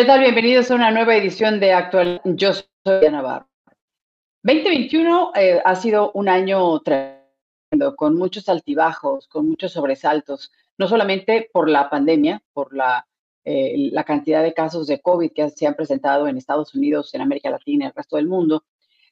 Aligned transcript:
¿Qué? 0.00 0.18
Bienvenidos 0.18 0.70
a 0.70 0.76
una 0.76 0.90
nueva 0.90 1.14
edición 1.14 1.60
de 1.60 1.74
Actual. 1.74 2.22
Yo 2.24 2.54
soy 2.54 2.64
Ana 2.86 3.18
Navarro. 3.18 3.48
2021 4.44 5.32
eh, 5.34 5.60
ha 5.62 5.76
sido 5.76 6.10
un 6.12 6.30
año 6.30 6.80
tremendo, 6.80 7.94
con 7.96 8.16
muchos 8.16 8.48
altibajos, 8.48 9.28
con 9.28 9.46
muchos 9.46 9.72
sobresaltos, 9.72 10.52
no 10.78 10.88
solamente 10.88 11.50
por 11.52 11.68
la 11.68 11.90
pandemia, 11.90 12.42
por 12.54 12.70
eh, 13.44 13.90
la 13.92 14.04
cantidad 14.04 14.42
de 14.42 14.54
casos 14.54 14.86
de 14.86 15.02
COVID 15.02 15.32
que 15.32 15.50
se 15.50 15.66
han 15.66 15.74
presentado 15.74 16.28
en 16.28 16.38
Estados 16.38 16.74
Unidos, 16.74 17.12
en 17.12 17.20
América 17.20 17.50
Latina 17.50 17.84
y 17.84 17.88
el 17.88 17.94
resto 17.94 18.16
del 18.16 18.26
mundo, 18.26 18.64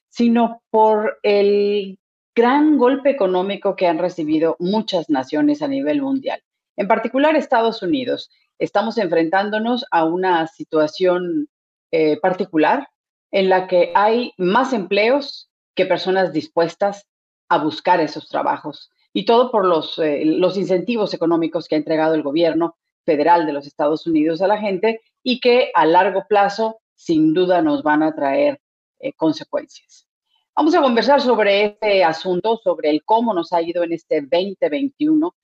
sino 0.09 0.63
por 0.71 1.19
el 1.23 1.99
gran 2.35 2.79
golpe 2.79 3.11
económico 3.11 3.77
que 3.77 3.87
han 3.87 3.99
recibido 3.99 4.57
muchas 4.59 5.11
naciones 5.11 5.61
a 5.61 5.69
nivel 5.69 6.01
mundial, 6.01 6.43
en 6.79 6.89
particular 6.89 7.37
Estados 7.37 7.83
Unidos 7.83 8.31
estamos 8.59 8.99
enfrentándonos 8.99 9.85
a 9.91 10.05
una 10.05 10.47
situación 10.47 11.49
eh, 11.91 12.19
particular 12.21 12.89
en 13.31 13.49
la 13.49 13.67
que 13.67 13.93
hay 13.95 14.33
más 14.37 14.73
empleos 14.73 15.51
que 15.75 15.87
personas 15.87 16.33
dispuestas 16.33 17.07
a 17.49 17.59
buscar 17.59 18.01
esos 18.01 18.29
trabajos. 18.29 18.91
Y 19.13 19.25
todo 19.25 19.51
por 19.51 19.65
los, 19.65 19.99
eh, 19.99 20.23
los 20.25 20.57
incentivos 20.57 21.15
económicos 21.15 21.67
que 21.67 21.75
ha 21.75 21.79
entregado 21.79 22.15
el 22.15 22.23
gobierno 22.23 22.77
federal 23.05 23.47
de 23.47 23.53
los 23.53 23.67
Estados 23.67 24.07
Unidos 24.07 24.43
a 24.43 24.47
la 24.47 24.59
gente 24.59 25.01
y 25.23 25.41
que 25.41 25.71
a 25.75 25.87
largo 25.87 26.27
plazo 26.29 26.81
sin 26.95 27.33
duda 27.33 27.63
nos 27.63 27.83
van 27.83 28.03
a 28.03 28.15
traer 28.15 28.61
eh, 28.99 29.13
consecuencias. 29.15 30.07
Vamos 30.55 30.75
a 30.75 30.83
conversar 30.83 31.21
sobre 31.21 31.65
este 31.65 32.03
asunto, 32.03 32.61
sobre 32.63 32.91
el 32.91 33.05
cómo 33.05 33.33
nos 33.33 33.53
ha 33.53 33.63
ido 33.63 33.85
en 33.85 33.93
este 33.93 34.21
2021 34.21 35.35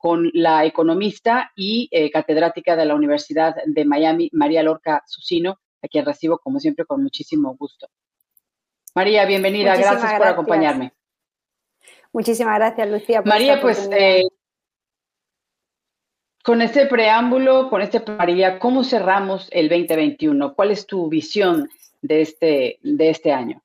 con 0.00 0.30
la 0.32 0.64
economista 0.64 1.52
y 1.54 1.86
eh, 1.90 2.10
catedrática 2.10 2.74
de 2.74 2.86
la 2.86 2.94
Universidad 2.94 3.54
de 3.66 3.84
Miami, 3.84 4.30
María 4.32 4.62
Lorca 4.62 5.02
Susino, 5.06 5.60
a 5.82 5.88
quien 5.88 6.06
recibo 6.06 6.38
como 6.38 6.58
siempre 6.58 6.86
con 6.86 7.02
muchísimo 7.02 7.54
gusto. 7.54 7.86
María, 8.94 9.26
bienvenida, 9.26 9.76
gracias, 9.76 10.14
por 10.14 10.26
acompañarme. 10.26 10.94
Muchísimas 12.14 12.56
gracias, 12.56 12.88
Lucía. 12.88 13.20
María, 13.26 13.60
pues 13.60 13.90
eh, 13.92 14.22
con 16.42 16.62
este 16.62 16.86
preámbulo, 16.86 17.68
con 17.68 17.82
este 17.82 18.02
María, 18.10 18.58
¿cómo 18.58 18.84
cerramos 18.84 19.48
el 19.52 19.68
2021? 19.68 20.54
¿Cuál 20.54 20.70
es 20.70 20.86
tu 20.86 21.10
visión 21.10 21.68
de 22.00 22.22
este, 22.22 22.78
de 22.82 23.10
este 23.10 23.32
año? 23.32 23.62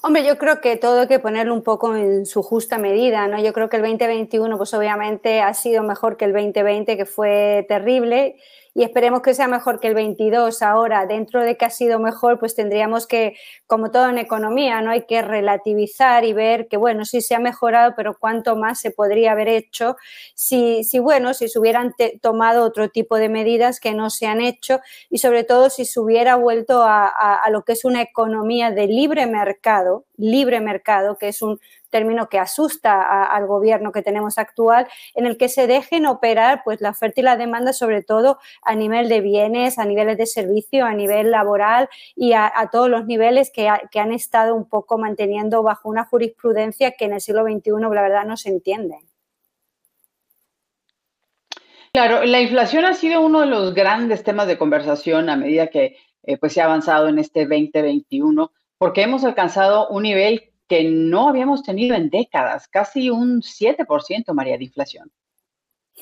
Hombre, 0.00 0.24
yo 0.24 0.38
creo 0.38 0.60
que 0.60 0.76
todo 0.76 1.00
hay 1.00 1.08
que 1.08 1.18
ponerlo 1.18 1.52
un 1.52 1.62
poco 1.62 1.96
en 1.96 2.24
su 2.24 2.42
justa 2.42 2.78
medida, 2.78 3.26
¿no? 3.26 3.42
Yo 3.42 3.52
creo 3.52 3.68
que 3.68 3.76
el 3.76 3.82
2021, 3.82 4.56
pues 4.56 4.72
obviamente 4.72 5.40
ha 5.40 5.52
sido 5.54 5.82
mejor 5.82 6.16
que 6.16 6.24
el 6.24 6.32
2020, 6.32 6.96
que 6.96 7.04
fue 7.04 7.66
terrible, 7.68 8.36
y 8.78 8.84
esperemos 8.84 9.22
que 9.22 9.34
sea 9.34 9.48
mejor 9.48 9.80
que 9.80 9.88
el 9.88 9.94
22 9.94 10.62
ahora. 10.62 11.04
Dentro 11.04 11.42
de 11.42 11.56
que 11.56 11.64
ha 11.64 11.70
sido 11.70 11.98
mejor, 11.98 12.38
pues 12.38 12.54
tendríamos 12.54 13.08
que, 13.08 13.34
como 13.66 13.90
todo 13.90 14.08
en 14.08 14.18
economía, 14.18 14.80
¿no? 14.82 14.92
Hay 14.92 15.04
que 15.04 15.20
relativizar 15.20 16.24
y 16.24 16.32
ver 16.32 16.68
que, 16.68 16.76
bueno, 16.76 17.04
sí 17.04 17.20
se 17.20 17.34
ha 17.34 17.40
mejorado, 17.40 17.94
pero 17.96 18.16
cuánto 18.20 18.54
más 18.54 18.80
se 18.80 18.92
podría 18.92 19.32
haber 19.32 19.48
hecho 19.48 19.96
si, 20.36 20.84
si 20.84 21.00
bueno, 21.00 21.34
si 21.34 21.48
se 21.48 21.58
hubieran 21.58 21.92
tomado 22.22 22.62
otro 22.64 22.88
tipo 22.88 23.16
de 23.16 23.28
medidas 23.28 23.80
que 23.80 23.94
no 23.94 24.10
se 24.10 24.28
han 24.28 24.40
hecho 24.40 24.78
y 25.10 25.18
sobre 25.18 25.42
todo 25.42 25.70
si 25.70 25.84
se 25.84 25.98
hubiera 25.98 26.36
vuelto 26.36 26.84
a, 26.84 27.08
a 27.08 27.50
lo 27.50 27.64
que 27.64 27.72
es 27.72 27.84
una 27.84 28.00
economía 28.00 28.70
de 28.70 28.86
libre 28.86 29.26
mercado, 29.26 30.04
libre 30.16 30.60
mercado, 30.60 31.18
que 31.18 31.26
es 31.26 31.42
un 31.42 31.58
término 31.90 32.28
que 32.28 32.38
asusta 32.38 33.24
al 33.24 33.46
gobierno 33.46 33.92
que 33.92 34.02
tenemos 34.02 34.38
actual, 34.38 34.86
en 35.14 35.26
el 35.26 35.36
que 35.36 35.48
se 35.48 35.66
dejen 35.66 36.06
operar 36.06 36.62
pues 36.64 36.80
la 36.80 36.90
oferta 36.90 37.20
y 37.20 37.24
la 37.24 37.36
demanda, 37.36 37.72
sobre 37.72 38.02
todo 38.02 38.38
a 38.62 38.74
nivel 38.74 39.08
de 39.08 39.20
bienes, 39.20 39.78
a 39.78 39.84
niveles 39.84 40.18
de 40.18 40.26
servicio, 40.26 40.84
a 40.84 40.94
nivel 40.94 41.30
laboral 41.30 41.88
y 42.14 42.32
a, 42.32 42.52
todos 42.70 42.88
los 42.88 43.06
niveles 43.06 43.50
que, 43.52 43.70
que, 43.90 44.00
han 44.00 44.12
estado 44.12 44.54
un 44.54 44.68
poco 44.68 44.98
manteniendo 44.98 45.62
bajo 45.62 45.88
una 45.88 46.04
jurisprudencia 46.04 46.92
que 46.92 47.06
en 47.06 47.14
el 47.14 47.20
siglo 47.20 47.44
XXI 47.44 47.70
la 47.80 48.02
verdad 48.02 48.24
no 48.24 48.36
se 48.36 48.50
entiende. 48.50 48.98
Claro, 51.92 52.24
la 52.24 52.40
inflación 52.40 52.84
ha 52.84 52.94
sido 52.94 53.22
uno 53.22 53.40
de 53.40 53.46
los 53.46 53.74
grandes 53.74 54.22
temas 54.22 54.46
de 54.46 54.58
conversación 54.58 55.30
a 55.30 55.36
medida 55.36 55.68
que 55.68 55.96
eh, 56.22 56.36
pues 56.36 56.52
se 56.52 56.60
ha 56.60 56.66
avanzado 56.66 57.08
en 57.08 57.18
este 57.18 57.46
2021, 57.46 58.52
porque 58.76 59.02
hemos 59.02 59.24
alcanzado 59.24 59.88
un 59.88 60.02
nivel 60.02 60.47
que 60.68 60.84
no 60.84 61.28
habíamos 61.28 61.62
tenido 61.62 61.96
en 61.96 62.10
décadas, 62.10 62.68
casi 62.68 63.10
un 63.10 63.40
7%, 63.42 64.32
María, 64.34 64.58
de 64.58 64.64
inflación. 64.64 65.10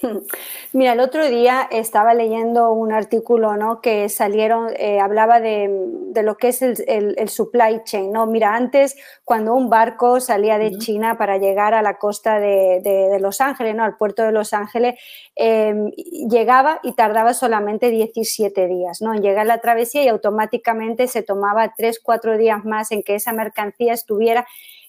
Mira, 0.73 0.93
el 0.93 1.01
otro 1.01 1.29
día 1.29 1.67
estaba 1.71 2.15
leyendo 2.15 2.73
un 2.73 2.93
artículo 2.93 3.57
¿no? 3.57 3.81
que 3.81 4.09
salieron, 4.09 4.73
eh, 4.77 5.01
hablaba 5.01 5.41
de, 5.41 6.13
lo 6.23 6.37
que 6.37 6.49
es 6.49 6.63
el, 6.63 7.29
supply 7.29 7.83
chain. 7.85 8.13
¿no? 8.13 8.27
Mira, 8.27 8.55
antes 8.55 8.97
cuando 9.25 9.55
un 9.55 9.71
barco 9.71 10.21
salía 10.21 10.59
de 10.59 10.77
China 10.79 11.17
para 11.19 11.39
llegar 11.39 11.75
a 11.75 11.83
la 11.83 11.99
costa 11.99 12.39
de, 12.39 13.19
Los 13.21 13.41
Ángeles, 13.41 13.75
¿no? 13.75 13.85
al 13.85 13.97
puerto 13.97 14.23
de 14.23 14.33
Los 14.33 14.53
Ángeles, 14.53 14.99
em, 15.35 15.91
llegaba 16.31 16.81
y 16.83 16.93
tardaba 16.93 17.35
solamente 17.35 17.91
17 17.91 18.67
días 18.67 19.01
¿no? 19.01 19.15
en 19.15 19.23
llegar 19.23 19.43
a 19.43 19.45
la 19.45 19.61
travesía 19.61 20.03
y 20.03 20.09
automáticamente 20.09 21.09
se 21.09 21.23
tomaba 21.23 21.75
3, 21.77 22.01
4 22.03 22.37
días 22.39 22.65
más 22.65 22.93
en 22.93 23.03
que 23.03 23.15
esa 23.15 23.33
mercancía 23.33 23.93
estuviera 23.93 24.47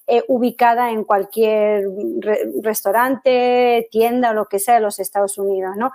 eh, 0.08 0.24
ubicada 0.30 0.92
en 0.92 1.04
cualquier 1.04 1.84
restaurante, 2.64 3.88
tienda 3.92 4.32
o 4.32 4.34
lo 4.34 4.46
que 4.46 4.60
sea 4.60 4.76
de 4.76 4.80
los 4.80 5.00
Estados 5.00 5.38
Unidos, 5.38 5.76
¿no? 5.78 5.92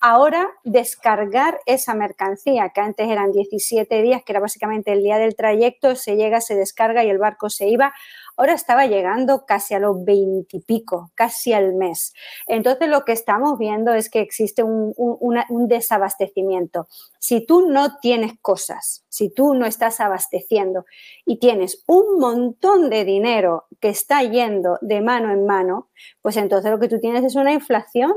Ahora, 0.00 0.48
descargar 0.64 1.60
esa 1.64 1.94
mercancía, 1.94 2.70
que 2.70 2.80
antes 2.80 3.08
eran 3.08 3.30
17 3.30 4.02
días, 4.02 4.22
que 4.24 4.32
era 4.32 4.40
básicamente 4.40 4.92
el 4.92 5.04
día 5.04 5.18
del 5.18 5.36
trayecto, 5.36 5.94
se 5.94 6.16
llega, 6.16 6.40
se 6.40 6.56
descarga 6.56 7.04
y 7.04 7.10
el 7.10 7.18
barco 7.18 7.50
se 7.50 7.68
iba, 7.68 7.92
ahora 8.36 8.54
estaba 8.54 8.86
llegando 8.86 9.44
casi 9.46 9.74
a 9.74 9.78
los 9.78 10.04
20 10.04 10.56
y 10.56 10.60
pico, 10.60 11.10
casi 11.14 11.52
al 11.52 11.74
mes. 11.74 12.12
Entonces, 12.46 12.88
lo 12.88 13.04
que 13.04 13.12
estamos 13.12 13.58
viendo 13.58 13.92
es 13.94 14.10
que 14.10 14.20
existe 14.20 14.62
un, 14.62 14.94
un 14.96 15.68
desabastecimiento. 15.68 16.88
Si 17.18 17.44
tú 17.44 17.68
no 17.68 17.98
tienes 17.98 18.32
cosas, 18.40 19.04
si 19.08 19.30
tú 19.30 19.54
no 19.54 19.66
estás 19.66 20.00
abasteciendo 20.00 20.84
y 21.24 21.38
tienes 21.38 21.82
un 21.86 22.18
montón 22.18 22.90
de 22.90 23.04
dinero 23.04 23.66
que 23.80 23.90
está 23.90 24.22
yendo 24.22 24.78
de 24.80 25.00
mano 25.00 25.30
en 25.30 25.46
mano, 25.46 25.88
pues 26.20 26.36
entonces 26.36 26.70
lo 26.70 26.80
que 26.80 26.88
tú 26.88 26.98
tienes 26.98 27.24
es 27.24 27.36
una 27.36 27.52
inflación. 27.52 28.12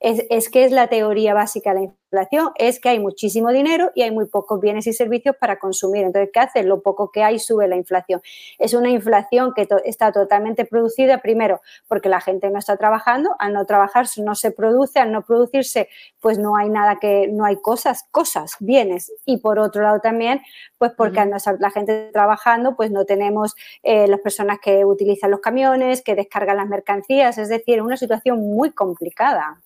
Es, 0.00 0.48
que 0.48 0.64
es 0.64 0.72
la 0.72 0.88
teoría 0.88 1.34
básica 1.34 1.74
de 1.74 1.80
la 1.80 1.86
inflación, 1.86 2.52
es 2.56 2.80
que 2.80 2.88
hay 2.88 2.98
muchísimo 2.98 3.50
dinero 3.50 3.90
y 3.94 4.02
hay 4.02 4.10
muy 4.10 4.26
pocos 4.26 4.60
bienes 4.60 4.86
y 4.86 4.92
servicios 4.92 5.36
para 5.38 5.58
consumir. 5.58 6.04
Entonces, 6.04 6.30
¿qué 6.32 6.40
hace? 6.40 6.62
Lo 6.62 6.82
poco 6.82 7.10
que 7.10 7.22
hay 7.22 7.38
sube 7.38 7.68
la 7.68 7.76
inflación. 7.76 8.20
Es 8.58 8.74
una 8.74 8.88
inflación 8.90 9.52
que 9.54 9.68
está 9.84 10.12
totalmente 10.12 10.64
producida, 10.64 11.18
primero, 11.20 11.60
porque 11.86 12.08
la 12.08 12.20
gente 12.20 12.50
no 12.50 12.58
está 12.58 12.76
trabajando, 12.76 13.34
al 13.38 13.52
no 13.52 13.66
trabajar 13.66 14.06
no 14.18 14.34
se 14.34 14.50
produce, 14.50 15.00
al 15.00 15.12
no 15.12 15.22
producirse, 15.22 15.88
pues 16.20 16.38
no 16.38 16.56
hay 16.56 16.68
nada 16.68 16.96
que, 17.00 17.28
no 17.28 17.44
hay 17.44 17.56
cosas, 17.56 18.04
cosas, 18.10 18.56
bienes. 18.60 19.12
Y 19.24 19.38
por 19.38 19.58
otro 19.58 19.82
lado 19.82 20.00
también, 20.00 20.40
pues 20.78 20.92
porque 20.96 21.20
al 21.20 21.30
no 21.30 21.36
estar 21.36 21.56
la 21.58 21.70
gente 21.70 22.10
trabajando, 22.12 22.76
pues 22.76 22.90
no 22.90 23.04
tenemos 23.04 23.54
eh, 23.82 24.06
las 24.08 24.20
personas 24.20 24.58
que 24.60 24.84
utilizan 24.84 25.30
los 25.30 25.40
camiones, 25.40 26.02
que 26.02 26.14
descargan 26.14 26.56
las 26.56 26.68
mercancías, 26.68 27.38
es 27.38 27.48
decir, 27.48 27.82
una 27.82 27.96
situación 27.96 28.40
muy 28.40 28.72
complicada. 28.72 29.60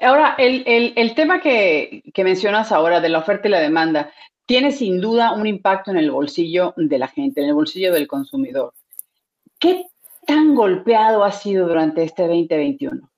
Ahora, 0.00 0.34
el, 0.38 1.14
tema 1.14 1.40
que, 1.40 2.02
mencionas 2.16 2.72
ahora 2.72 3.00
de 3.00 3.08
la 3.08 3.18
oferta 3.18 3.48
y 3.48 3.50
la 3.50 3.60
demanda 3.60 4.10
tiene 4.46 4.72
sin 4.72 5.00
duda 5.00 5.32
un 5.32 5.46
impacto 5.46 5.90
en 5.90 5.98
el 5.98 6.10
bolsillo 6.10 6.74
de 6.76 6.98
la 6.98 7.08
gente, 7.08 7.40
en 7.40 7.48
el 7.48 7.54
bolsillo 7.54 7.92
del 7.92 8.06
consumidor. 8.06 8.74
¿Qué 9.58 9.84
tan 10.26 10.54
golpeado 10.54 11.24
ha 11.24 11.32
sido 11.32 11.68
durante 11.68 12.02
este 12.02 12.22
2021? 12.22 13.10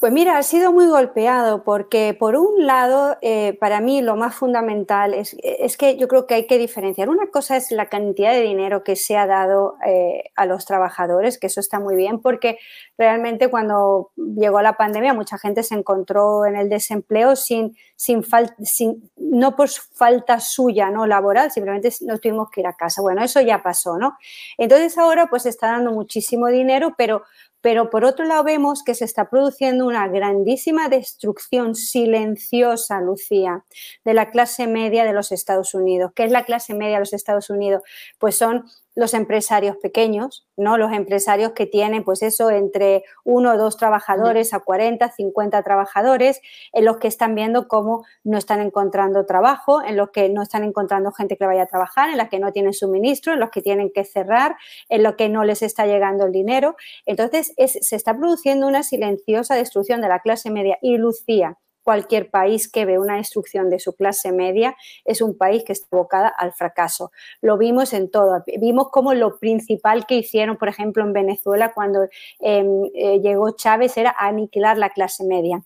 Pues 0.00 0.12
mira, 0.12 0.36
ha 0.38 0.42
sido 0.42 0.72
muy 0.72 0.88
golpeado 0.88 1.62
porque 1.62 2.16
por 2.18 2.34
un 2.36 2.66
lado, 2.66 3.16
eh, 3.22 3.56
para 3.60 3.80
mí 3.80 4.02
lo 4.02 4.16
más 4.16 4.34
fundamental 4.34 5.14
es, 5.14 5.36
que 5.78 5.96
yo 5.96 6.08
creo 6.08 6.26
que 6.26 6.34
hay 6.34 6.46
que 6.48 6.58
diferenciar. 6.58 7.08
Una 7.08 7.28
cosa 7.28 7.56
es 7.56 7.70
la 7.70 7.88
cantidad 7.88 8.32
de 8.32 8.40
dinero 8.40 8.82
que 8.82 8.96
se 8.96 9.16
ha 9.16 9.26
dado 9.26 9.76
eh, 9.86 10.24
a 10.34 10.46
los 10.46 10.66
trabajadores, 10.66 11.38
que 11.38 11.46
eso 11.46 11.60
está 11.60 11.78
muy 11.78 11.94
bien 11.94 12.20
porque 12.20 12.58
realmente 12.98 13.48
cuando 13.48 14.10
llegó 14.16 14.60
la 14.62 14.76
pandemia 14.76 15.14
mucha 15.14 15.38
gente 15.38 15.62
se 15.62 15.76
encontró 15.76 16.44
en 16.44 16.56
el 16.56 16.68
desempleo 16.68 17.36
sin, 17.36 17.76
sin, 17.94 18.24
sin 18.62 19.10
no 19.16 19.54
por 19.54 19.68
falta 19.68 20.40
suya 20.40 20.90
no 20.90 21.06
laboral, 21.06 21.52
simplemente 21.52 21.90
nos 22.00 22.20
tuvimos 22.20 22.50
que 22.50 22.62
ir 22.62 22.66
a 22.66 22.74
casa. 22.74 23.00
Bueno, 23.00 23.22
eso 23.22 23.40
ya 23.40 23.62
pasó, 23.62 23.96
¿no? 23.96 24.18
Entonces 24.58 24.98
ahora 24.98 25.28
pues 25.28 25.46
está 25.46 25.68
dando 25.68 25.92
muchísimo 25.92 26.48
dinero, 26.48 26.94
pero 26.98 27.22
pero 27.64 27.88
por 27.88 28.04
otro 28.04 28.26
lado 28.26 28.44
vemos 28.44 28.82
que 28.82 28.94
se 28.94 29.06
está 29.06 29.30
produciendo 29.30 29.86
una 29.86 30.06
grandísima 30.06 30.90
destrucción 30.90 31.74
silenciosa, 31.74 33.00
Lucía, 33.00 33.64
de 34.04 34.12
la 34.12 34.30
clase 34.30 34.66
media 34.66 35.02
de 35.06 35.14
los 35.14 35.32
Estados 35.32 35.72
Unidos. 35.72 36.12
¿Qué 36.14 36.24
es 36.24 36.30
la 36.30 36.44
clase 36.44 36.74
media 36.74 36.96
de 36.96 37.00
los 37.00 37.14
Estados 37.14 37.48
Unidos? 37.48 37.82
Pues 38.18 38.36
son 38.36 38.66
los 38.94 39.14
empresarios 39.14 39.76
pequeños, 39.76 40.46
¿no? 40.56 40.78
Los 40.78 40.92
empresarios 40.92 41.52
que 41.52 41.66
tienen, 41.66 42.04
pues 42.04 42.22
eso, 42.22 42.50
entre 42.50 43.04
uno 43.24 43.52
o 43.52 43.56
dos 43.58 43.76
trabajadores 43.76 44.54
a 44.54 44.60
40, 44.60 45.10
50 45.10 45.62
trabajadores, 45.62 46.40
en 46.72 46.84
los 46.84 46.98
que 46.98 47.08
están 47.08 47.34
viendo 47.34 47.66
cómo 47.66 48.04
no 48.22 48.38
están 48.38 48.60
encontrando 48.60 49.26
trabajo, 49.26 49.82
en 49.82 49.96
los 49.96 50.10
que 50.10 50.28
no 50.28 50.42
están 50.42 50.64
encontrando 50.64 51.12
gente 51.12 51.36
que 51.36 51.46
vaya 51.46 51.62
a 51.62 51.66
trabajar, 51.66 52.10
en 52.10 52.18
los 52.18 52.28
que 52.28 52.38
no 52.38 52.52
tienen 52.52 52.72
suministro, 52.72 53.32
en 53.32 53.40
los 53.40 53.50
que 53.50 53.62
tienen 53.62 53.90
que 53.92 54.04
cerrar, 54.04 54.56
en 54.88 55.02
los 55.02 55.14
que 55.16 55.28
no 55.28 55.44
les 55.44 55.62
está 55.62 55.86
llegando 55.86 56.26
el 56.26 56.32
dinero. 56.32 56.76
Entonces, 57.04 57.52
se 57.56 57.96
está 57.96 58.16
produciendo 58.16 58.66
una 58.66 58.82
silenciosa 58.82 59.56
destrucción 59.56 60.00
de 60.00 60.08
la 60.08 60.20
clase 60.20 60.50
media. 60.50 60.78
Y 60.80 60.98
Lucía, 60.98 61.58
cualquier 61.84 62.30
país 62.30 62.68
que 62.68 62.84
ve 62.84 62.98
una 62.98 63.16
destrucción 63.18 63.70
de 63.70 63.78
su 63.78 63.94
clase 63.94 64.32
media 64.32 64.76
es 65.04 65.20
un 65.20 65.36
país 65.36 65.62
que 65.64 65.72
está 65.72 65.86
abocada 65.92 66.28
al 66.28 66.52
fracaso. 66.52 67.12
Lo 67.40 67.58
vimos 67.58 67.92
en 67.92 68.10
todo. 68.10 68.42
Vimos 68.58 68.88
como 68.90 69.14
lo 69.14 69.38
principal 69.38 70.06
que 70.06 70.16
hicieron, 70.16 70.56
por 70.56 70.68
ejemplo, 70.68 71.04
en 71.04 71.12
Venezuela 71.12 71.72
cuando 71.72 72.08
em, 72.40 72.84
eh, 72.94 73.20
llegó 73.20 73.50
Chávez 73.52 73.96
era 73.96 74.14
aniquilar 74.18 74.78
la 74.78 74.90
clase 74.90 75.24
media 75.24 75.62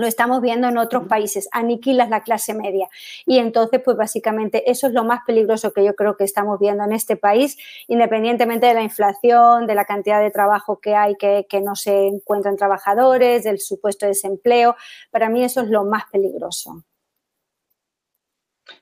lo 0.00 0.06
estamos 0.06 0.40
viendo 0.40 0.68
en 0.68 0.78
otros 0.78 1.06
países, 1.06 1.48
aniquilas 1.52 2.08
la 2.08 2.22
clase 2.22 2.54
media. 2.54 2.88
Y 3.26 3.38
entonces, 3.38 3.80
pues 3.84 3.96
básicamente 3.96 4.68
eso 4.70 4.86
es 4.86 4.92
lo 4.92 5.04
más 5.04 5.20
peligroso 5.26 5.72
que 5.72 5.84
yo 5.84 5.94
creo 5.94 6.16
que 6.16 6.24
estamos 6.24 6.58
viendo 6.58 6.84
en 6.84 6.92
este 6.92 7.16
país, 7.16 7.56
independientemente 7.86 8.66
de 8.66 8.74
la 8.74 8.82
inflación, 8.82 9.66
de 9.66 9.74
la 9.74 9.84
cantidad 9.84 10.20
de 10.20 10.30
trabajo 10.30 10.80
que 10.80 10.94
hay, 10.94 11.16
que, 11.16 11.46
no 11.60 11.76
se 11.76 12.06
encuentran 12.06 12.56
trabajadores, 12.56 13.44
del 13.44 13.60
supuesto 13.60 14.06
desempleo. 14.06 14.76
Para 15.10 15.28
mí 15.28 15.44
eso 15.44 15.60
es 15.60 15.68
lo 15.68 15.84
más 15.84 16.04
peligroso. 16.10 16.82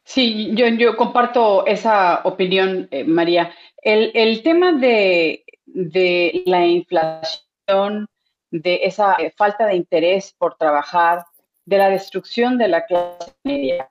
Sí, 0.04 0.54
yo, 0.54 0.66
yo 0.68 0.96
comparto 0.96 1.66
esa 1.66 2.20
opinión, 2.24 2.88
eh, 2.90 3.04
María. 3.04 3.52
El, 3.82 4.42
tema 4.42 4.72
de, 4.72 5.44
de 5.66 6.42
la 6.46 6.66
inflación 6.66 8.06
de 8.50 8.80
esa 8.82 9.14
eh, 9.14 9.32
falta 9.36 9.66
de 9.66 9.76
interés 9.76 10.34
por 10.38 10.56
trabajar, 10.56 11.24
de 11.64 11.78
la 11.78 11.90
destrucción 11.90 12.58
de 12.58 12.68
la 12.68 12.86
clase 12.86 13.32
media, 13.44 13.90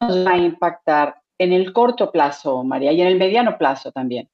nos 0.00 0.26
va 0.26 0.32
a 0.32 0.36
impactar 0.38 1.22
en 1.38 1.52
el 1.52 1.72
corto 1.72 2.12
plazo, 2.12 2.62
María, 2.62 2.92
y 2.92 3.00
en 3.00 3.08
el 3.08 3.16
mediano 3.16 3.56
plazo 3.56 3.90
también. 3.90 4.28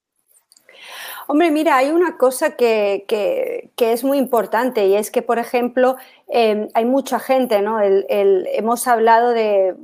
Hombre, 1.26 1.50
mira, 1.50 1.76
hay 1.76 1.90
una 1.90 2.18
cosa 2.18 2.56
que, 2.56 3.04
es 3.78 4.04
muy 4.04 4.18
importante 4.18 4.86
y 4.86 4.94
es 4.94 5.10
que, 5.10 5.22
por 5.22 5.38
ejemplo, 5.38 5.96
eh, 6.28 6.68
hay 6.74 6.84
mucha 6.84 7.18
gente, 7.18 7.62
¿no? 7.62 7.80
hemos 7.80 8.86
hablado 8.86 9.30
de, 9.30 9.74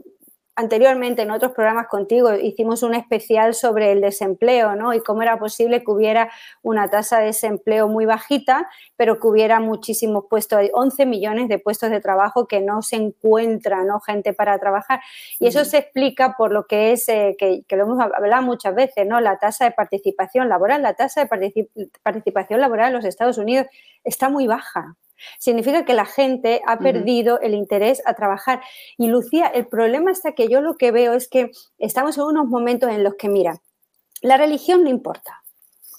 anteriormente 0.56 1.23
en 1.23 1.31
otros 1.31 1.52
programas 1.52 1.87
contigo 1.88 2.35
hicimos 2.35 2.82
un 2.82 2.94
especial 2.94 3.55
sobre 3.55 3.93
el 3.93 4.00
desempleo, 4.00 4.76
¿no? 4.76 4.93
Y 4.94 5.00
cómo 5.00 5.23
era 5.23 5.38
posible 5.38 5.82
que 5.82 5.91
hubiera 5.91 6.31
una 6.62 6.88
tasa 6.88 7.19
de 7.19 7.26
desempleo 7.26 7.88
muy 7.88 8.05
bajita, 8.05 8.69
pero 8.97 9.19
que 9.19 9.26
hubiera 9.26 9.61
muchísimos 9.61 10.25
puestos, 10.29 10.58
hay 10.58 10.70
11 10.73 11.06
millones 11.06 11.49
de 11.49 11.58
puestos 11.58 11.91
de 11.91 12.00
trabajo 12.00 12.47
que 12.47 12.61
no 12.61 12.82
se 12.82 12.97
encuentran, 12.97 13.87
¿no? 13.87 14.00
Gente 14.00 14.32
para 14.32 14.58
trabajar. 14.58 15.00
Y 15.38 15.47
eso 15.47 15.64
se 15.64 15.79
explica 15.79 16.35
por 16.37 16.53
lo 16.53 16.67
que 16.67 16.93
es, 16.93 17.08
eh, 17.08 17.37
que, 17.38 17.64
lo 17.76 17.85
hemos 17.85 18.00
hablado 18.00 18.43
muchas 18.43 18.75
veces, 18.75 19.06
¿no? 19.06 19.20
La 19.20 19.38
tasa 19.38 19.64
de 19.64 19.73
participación 19.73 20.49
laboral, 20.49 20.82
la 20.82 20.94
tasa 20.94 21.25
de 21.25 21.29
participación 22.03 22.61
laboral 22.61 22.88
en 22.88 22.94
los 22.94 23.05
Estados 23.05 23.38
Unidos 23.38 23.67
está 24.05 24.29
muy 24.29 24.46
baja. 24.46 24.96
Significa 25.38 25.84
que 25.84 25.94
la 25.94 26.06
gente 26.06 26.61
ha 26.67 26.78
perdido 26.78 27.40
el 27.40 27.55
interés 27.55 28.02
a 28.05 28.14
trabajar. 28.14 28.61
Y 28.96 29.08
Lucía, 29.08 29.46
el 29.46 29.67
problema 29.67 30.11
está 30.11 30.32
que 30.32 30.49
yo 30.49 30.61
lo 30.61 30.76
que 30.76 30.90
veo 30.90 31.14
es 31.14 31.28
que 31.28 31.50
estamos 31.78 32.17
en 32.19 32.25
unos 32.25 32.46
momentos 32.46 32.90
en 32.90 33.05
los 33.05 33.14
que, 33.14 33.28
mira, 33.28 33.61
la 34.22 34.37
religión 34.37 34.84
no 34.84 34.90
importa. 34.90 35.43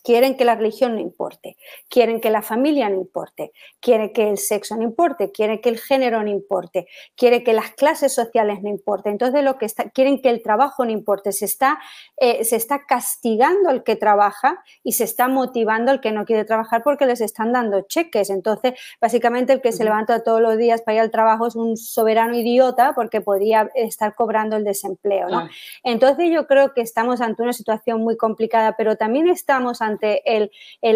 Quieren 0.03 0.35
que 0.35 0.45
la 0.45 0.55
religión 0.55 0.95
no 0.95 1.01
importe, 1.01 1.57
quieren 1.89 2.21
que 2.21 2.29
la 2.29 2.41
familia 2.41 2.89
no 2.89 2.95
importe, 2.95 3.51
quieren 3.79 4.11
que 4.13 4.29
el 4.29 4.37
sexo 4.37 4.75
no 4.75 4.83
importe, 4.83 5.31
quieren 5.31 5.61
que 5.61 5.69
el 5.69 5.79
género 5.79 6.23
no 6.23 6.29
importe, 6.29 6.87
quieren 7.15 7.43
que 7.43 7.53
las 7.53 7.71
clases 7.71 8.13
sociales 8.13 8.61
no 8.61 8.69
importen. 8.69 9.13
Entonces, 9.13 9.43
lo 9.43 9.57
que 9.57 9.65
está, 9.65 9.89
quieren 9.89 10.21
que 10.21 10.29
el 10.29 10.41
trabajo 10.41 10.85
no 10.85 10.91
importe. 10.91 11.31
Se 11.31 11.45
está, 11.45 11.79
eh, 12.17 12.43
se 12.43 12.55
está 12.55 12.85
castigando 12.85 13.69
al 13.69 13.83
que 13.83 13.95
trabaja 13.95 14.63
y 14.83 14.93
se 14.93 15.03
está 15.03 15.27
motivando 15.27 15.91
al 15.91 16.01
que 16.01 16.11
no 16.11 16.25
quiere 16.25 16.45
trabajar 16.45 16.81
porque 16.83 17.05
les 17.05 17.21
están 17.21 17.51
dando 17.51 17.81
cheques. 17.81 18.29
Entonces, 18.29 18.73
básicamente, 18.99 19.53
el 19.53 19.61
que 19.61 19.71
se 19.71 19.83
levanta 19.83 20.23
todos 20.23 20.41
los 20.41 20.57
días 20.57 20.81
para 20.81 20.95
ir 20.95 21.01
al 21.01 21.11
trabajo 21.11 21.47
es 21.47 21.55
un 21.55 21.77
soberano 21.77 22.35
idiota 22.35 22.93
porque 22.95 23.21
podría 23.21 23.69
estar 23.75 24.15
cobrando 24.15 24.55
el 24.55 24.63
desempleo. 24.63 25.27
¿no? 25.29 25.49
Entonces, 25.83 26.29
yo 26.31 26.47
creo 26.47 26.73
que 26.73 26.81
estamos 26.81 27.21
ante 27.21 27.43
una 27.43 27.53
situación 27.53 28.01
muy 28.01 28.17
complicada, 28.17 28.75
pero 28.77 28.95
también 28.95 29.27
estamos 29.27 29.81
ante 29.81 29.90
el, 30.01 30.51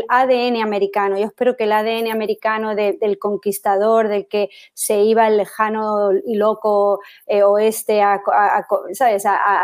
ADN 0.07 0.61
americano. 0.61 1.17
Yo 1.17 1.25
espero 1.25 1.55
que 1.55 1.65
el 1.65 1.71
ADN 1.71 2.11
americano 2.11 2.75
del 2.75 3.19
conquistador, 3.19 4.07
del 4.07 4.27
que 4.27 4.49
se 4.73 5.01
iba 5.01 5.25
al 5.25 5.37
lejano 5.37 6.11
y 6.25 6.35
loco 6.35 6.99
eh, 7.25 7.43
oeste 7.43 8.01
a, 8.01 8.21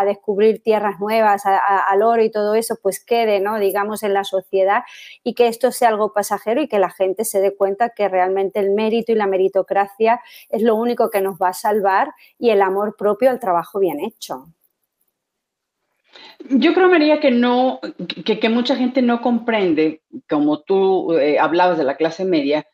descubrir 0.06 0.62
tierras 0.64 1.00
nuevas, 1.00 1.44
al 1.46 2.02
oro 2.02 2.24
y 2.24 2.32
todo 2.32 2.56
eso, 2.56 2.76
pues 2.82 3.04
quede, 3.04 3.40
¿no? 3.40 3.60
digamos, 3.60 4.04
en 4.04 4.14
la 4.14 4.24
sociedad 4.24 4.84
y 5.24 5.34
que 5.34 5.48
esto 5.48 5.72
sea 5.72 5.90
algo 5.90 6.14
pasajero 6.14 6.62
y 6.62 6.68
que 6.68 6.80
la 6.80 6.90
gente 6.90 7.26
se 7.26 7.40
dé 7.40 7.56
cuenta 7.56 7.90
que 7.90 8.10
realmente 8.10 8.60
el 8.60 8.72
mérito 8.72 9.12
y 9.12 9.16
la 9.16 9.28
meritocracia 9.28 10.22
es 10.50 10.62
lo 10.62 10.76
único 10.76 11.10
que 11.10 11.22
nos 11.22 11.38
va 11.38 11.50
a 11.50 11.54
salvar 11.54 12.14
y 12.38 12.50
el 12.50 12.62
amor 12.62 12.96
propio 12.98 13.30
al 13.30 13.40
trabajo 13.40 13.80
bien 13.80 14.00
hecho. 14.00 14.48
Yo 16.50 16.74
creo, 16.74 16.90
María, 16.90 17.20
que 17.20 17.32
no, 17.32 17.80
que, 18.26 18.50
mucha 18.50 18.76
gente 18.76 19.02
no 19.02 19.22
comprende, 19.22 20.02
como 20.30 20.62
tú 20.62 21.14
eh, 21.14 21.40
hablabas 21.40 21.78
de 21.78 21.84
la 21.84 21.96
clase 21.96 22.26
media, 22.26 22.66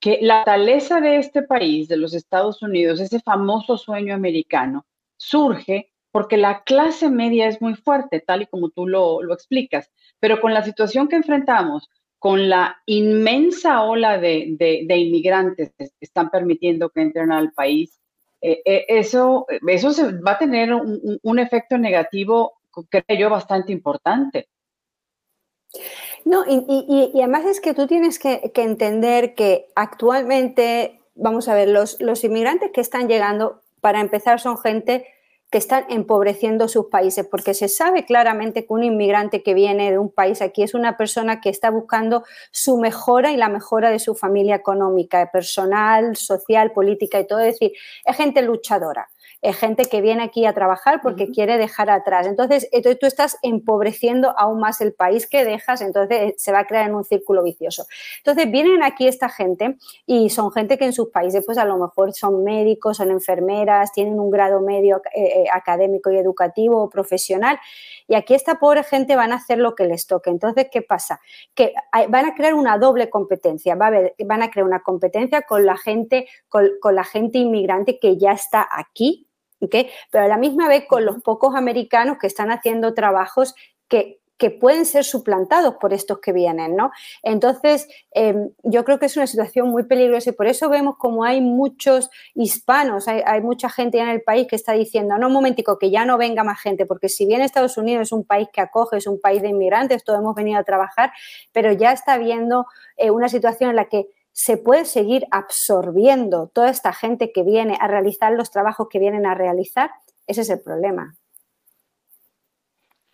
que 0.00 0.18
la 0.22 0.44
taleza 0.44 1.00
de 1.00 1.16
este 1.18 1.42
país, 1.42 1.88
de 1.88 1.96
los 1.96 2.14
Estados 2.14 2.62
Unidos, 2.62 3.00
ese 3.00 3.20
famoso 3.20 3.76
sueño 3.76 4.14
americano, 4.14 4.86
surge 5.16 5.90
porque 6.12 6.36
la 6.36 6.62
clase 6.62 7.10
media 7.10 7.46
es 7.46 7.60
muy 7.60 7.74
fuerte, 7.74 8.20
tal 8.20 8.42
y 8.42 8.46
como 8.46 8.70
tú 8.70 8.86
lo, 8.86 9.20
explicas, 9.32 9.90
pero 10.18 10.40
con 10.40 10.54
la 10.54 10.62
situación 10.62 11.08
que 11.08 11.16
enfrentamos, 11.16 11.90
con 12.18 12.48
la 12.48 12.80
inmensa 12.86 13.82
ola 13.82 14.18
de, 14.18 14.86
inmigrantes 14.88 15.74
que 15.76 15.90
están 16.00 16.30
permitiendo 16.30 16.88
que 16.90 17.02
entren 17.02 17.32
al 17.32 17.52
país, 17.52 18.00
eh, 18.40 18.62
eh, 18.64 18.84
eso, 18.88 19.46
eso 19.68 19.92
va 20.26 20.32
a 20.32 20.38
tener 20.38 20.72
un 20.72 21.38
efecto 21.38 21.76
negativo 21.76 22.55
creo 22.84 23.18
yo, 23.18 23.30
bastante 23.30 23.72
importante. 23.72 24.48
No, 26.24 26.44
y, 26.46 27.12
además 27.16 27.44
es 27.44 27.60
que 27.60 27.74
tú 27.74 27.86
tienes 27.86 28.18
que, 28.18 28.50
entender 28.54 29.34
que 29.34 29.68
actualmente, 29.74 31.00
vamos 31.14 31.48
a 31.48 31.54
ver, 31.54 31.68
los, 31.68 32.00
los 32.00 32.24
inmigrantes 32.24 32.70
que 32.72 32.80
están 32.80 33.08
llegando, 33.08 33.62
para 33.80 34.00
empezar, 34.00 34.40
son 34.40 34.58
gente 34.58 35.06
que 35.50 35.58
están 35.58 35.86
empobreciendo 35.88 36.66
sus 36.66 36.86
países, 36.86 37.24
porque 37.30 37.54
se 37.54 37.68
sabe 37.68 38.04
claramente 38.04 38.66
que 38.66 38.72
un 38.72 38.82
inmigrante 38.82 39.44
que 39.44 39.54
viene 39.54 39.92
de 39.92 39.98
un 39.98 40.10
país 40.10 40.42
aquí 40.42 40.64
es 40.64 40.74
una 40.74 40.96
persona 40.96 41.40
que 41.40 41.50
está 41.50 41.70
buscando 41.70 42.24
su 42.50 42.78
mejora 42.78 43.30
y 43.30 43.36
la 43.36 43.48
mejora 43.48 43.90
de 43.90 44.00
su 44.00 44.16
familia 44.16 44.56
económica, 44.56 45.30
personal, 45.30 46.16
social, 46.16 46.72
política 46.72 47.20
y 47.20 47.26
todo. 47.28 47.38
Es 47.38 47.54
decir, 47.54 47.72
es 48.04 48.16
gente 48.16 48.42
luchadora 48.42 49.08
gente 49.52 49.84
que 49.84 50.00
viene 50.00 50.22
aquí 50.22 50.46
a 50.46 50.52
trabajar 50.52 51.00
porque 51.02 51.30
quiere 51.30 51.58
dejar 51.58 51.90
atrás. 51.90 52.26
Entonces, 52.26 52.68
entonces, 52.72 52.98
tú 52.98 53.06
estás 53.06 53.38
empobreciendo 53.42 54.34
aún 54.38 54.60
más 54.60 54.80
el 54.80 54.92
país 54.92 55.26
que 55.26 55.44
dejas, 55.44 55.82
entonces 55.82 56.18
eh, 56.20 56.34
se 56.36 56.52
va 56.52 56.60
a 56.60 56.66
crear 56.66 56.88
en 56.88 56.94
un 56.94 57.04
círculo 57.04 57.42
vicioso. 57.42 57.86
Entonces, 58.18 58.50
vienen 58.50 58.82
aquí 58.82 59.06
esta 59.06 59.28
gente 59.28 59.76
y 60.06 60.30
son 60.30 60.50
gente 60.52 60.78
que 60.78 60.86
en 60.86 60.92
sus 60.92 61.10
países, 61.10 61.44
pues 61.44 61.58
a 61.58 61.64
lo 61.64 61.76
mejor 61.78 62.12
son 62.12 62.44
médicos, 62.44 62.96
son 62.96 63.10
enfermeras, 63.10 63.92
tienen 63.92 64.18
un 64.18 64.30
grado 64.30 64.60
medio 64.60 65.02
eh, 65.14 65.42
eh, 65.42 65.44
académico 65.52 66.10
y 66.10 66.16
educativo 66.16 66.82
o 66.82 66.88
profesional. 66.88 67.58
Y 68.08 68.14
aquí 68.14 68.34
esta 68.34 68.58
pobre 68.58 68.84
gente 68.84 69.16
van 69.16 69.32
a 69.32 69.36
hacer 69.36 69.58
lo 69.58 69.74
que 69.74 69.84
les 69.84 70.06
toque. 70.06 70.30
Entonces, 70.30 70.68
¿qué 70.70 70.82
pasa? 70.82 71.20
Que 71.54 71.72
van 72.08 72.26
a 72.26 72.34
crear 72.34 72.54
una 72.54 72.78
doble 72.78 73.10
competencia. 73.10 73.74
Va 73.74 73.86
a 73.86 73.88
haber, 73.88 74.14
van 74.24 74.42
a 74.42 74.50
crear 74.50 74.66
una 74.66 74.80
competencia 74.80 75.42
con 75.42 75.66
la 75.66 75.76
gente, 75.76 76.26
con, 76.48 76.70
con 76.80 76.94
la 76.94 77.04
gente 77.04 77.38
inmigrante 77.38 77.98
que 77.98 78.16
ya 78.16 78.32
está 78.32 78.66
aquí 78.70 79.26
pero 80.10 80.24
a 80.24 80.28
la 80.28 80.36
misma 80.36 80.68
vez 80.68 80.84
con 80.86 81.04
los 81.04 81.22
pocos 81.22 81.54
americanos 81.54 82.18
que 82.20 82.26
están 82.26 82.50
haciendo 82.50 82.94
trabajos 82.94 83.54
que, 83.88 84.20
pueden 84.60 84.84
ser 84.84 85.02
suplantados 85.04 85.76
por 85.80 85.94
estos 85.94 86.18
que 86.18 86.30
vienen, 86.30 86.76
¿no? 86.76 86.90
Entonces, 87.22 87.88
em, 88.10 88.50
yo 88.62 88.84
creo 88.84 88.98
que 88.98 89.06
es 89.06 89.16
una 89.16 89.26
situación 89.26 89.70
muy 89.70 89.84
peligrosa 89.84 90.28
y 90.28 90.34
por 90.34 90.46
eso 90.46 90.68
vemos 90.68 90.96
como 90.98 91.24
hay 91.24 91.40
muchos 91.40 92.10
hispanos, 92.34 93.08
hay, 93.08 93.40
mucha 93.40 93.70
gente 93.70 93.98
en 93.98 94.08
el 94.08 94.20
país 94.20 94.46
que 94.46 94.54
está 94.54 94.74
diciendo, 94.74 95.16
no, 95.16 95.28
un 95.28 95.32
momentico, 95.32 95.78
que 95.78 95.90
ya 95.90 96.04
no 96.04 96.18
venga 96.18 96.44
más 96.44 96.60
gente, 96.60 96.84
porque 96.84 97.08
si 97.08 97.24
bien 97.24 97.40
Estados 97.40 97.78
Unidos 97.78 98.08
es 98.08 98.12
un 98.12 98.24
país 98.24 98.48
que 98.52 98.60
acoge, 98.60 98.98
es 98.98 99.06
un 99.06 99.18
país 99.18 99.40
de 99.40 99.48
inmigrantes, 99.48 100.04
todos 100.04 100.18
hemos 100.18 100.34
venido 100.34 100.60
a 100.60 100.64
trabajar, 100.64 101.12
pero 101.52 101.72
ya 101.72 101.92
está 101.92 102.12
habiendo 102.12 102.66
eh, 102.98 103.10
una 103.10 103.30
situación 103.30 103.70
en 103.70 103.76
la 103.76 103.86
que 103.86 104.10
se 104.36 104.58
puede 104.58 104.84
seguir 104.84 105.26
absorbiendo 105.30 106.50
toda 106.52 106.68
esta 106.68 106.92
gente 106.92 107.32
que 107.32 107.42
viene 107.42 107.78
a 107.80 107.88
realizar 107.88 108.32
los 108.32 108.50
trabajos 108.50 108.88
que 108.90 108.98
vienen 108.98 109.24
a 109.24 109.34
realizar, 109.34 109.90
ese 110.26 110.42
es 110.42 110.50
el 110.50 110.60
problema. 110.60 111.16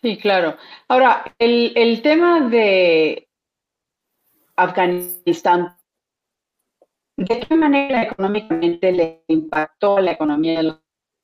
Sí, 0.01 0.17
claro. 0.17 0.57
Ahora, 0.89 1.33
el, 1.39 1.71
el 1.77 2.01
tema 2.01 2.49
de 2.49 3.29
Afganistán, 4.57 5.77
¿de 7.15 7.39
qué 7.39 7.55
manera 7.55 8.03
económicamente 8.03 8.91
le 8.91 9.23
impactó 9.27 9.97
a 9.97 10.01
la 10.01 10.11
economía 10.11 10.57
de 10.57 10.63
los 10.63 10.79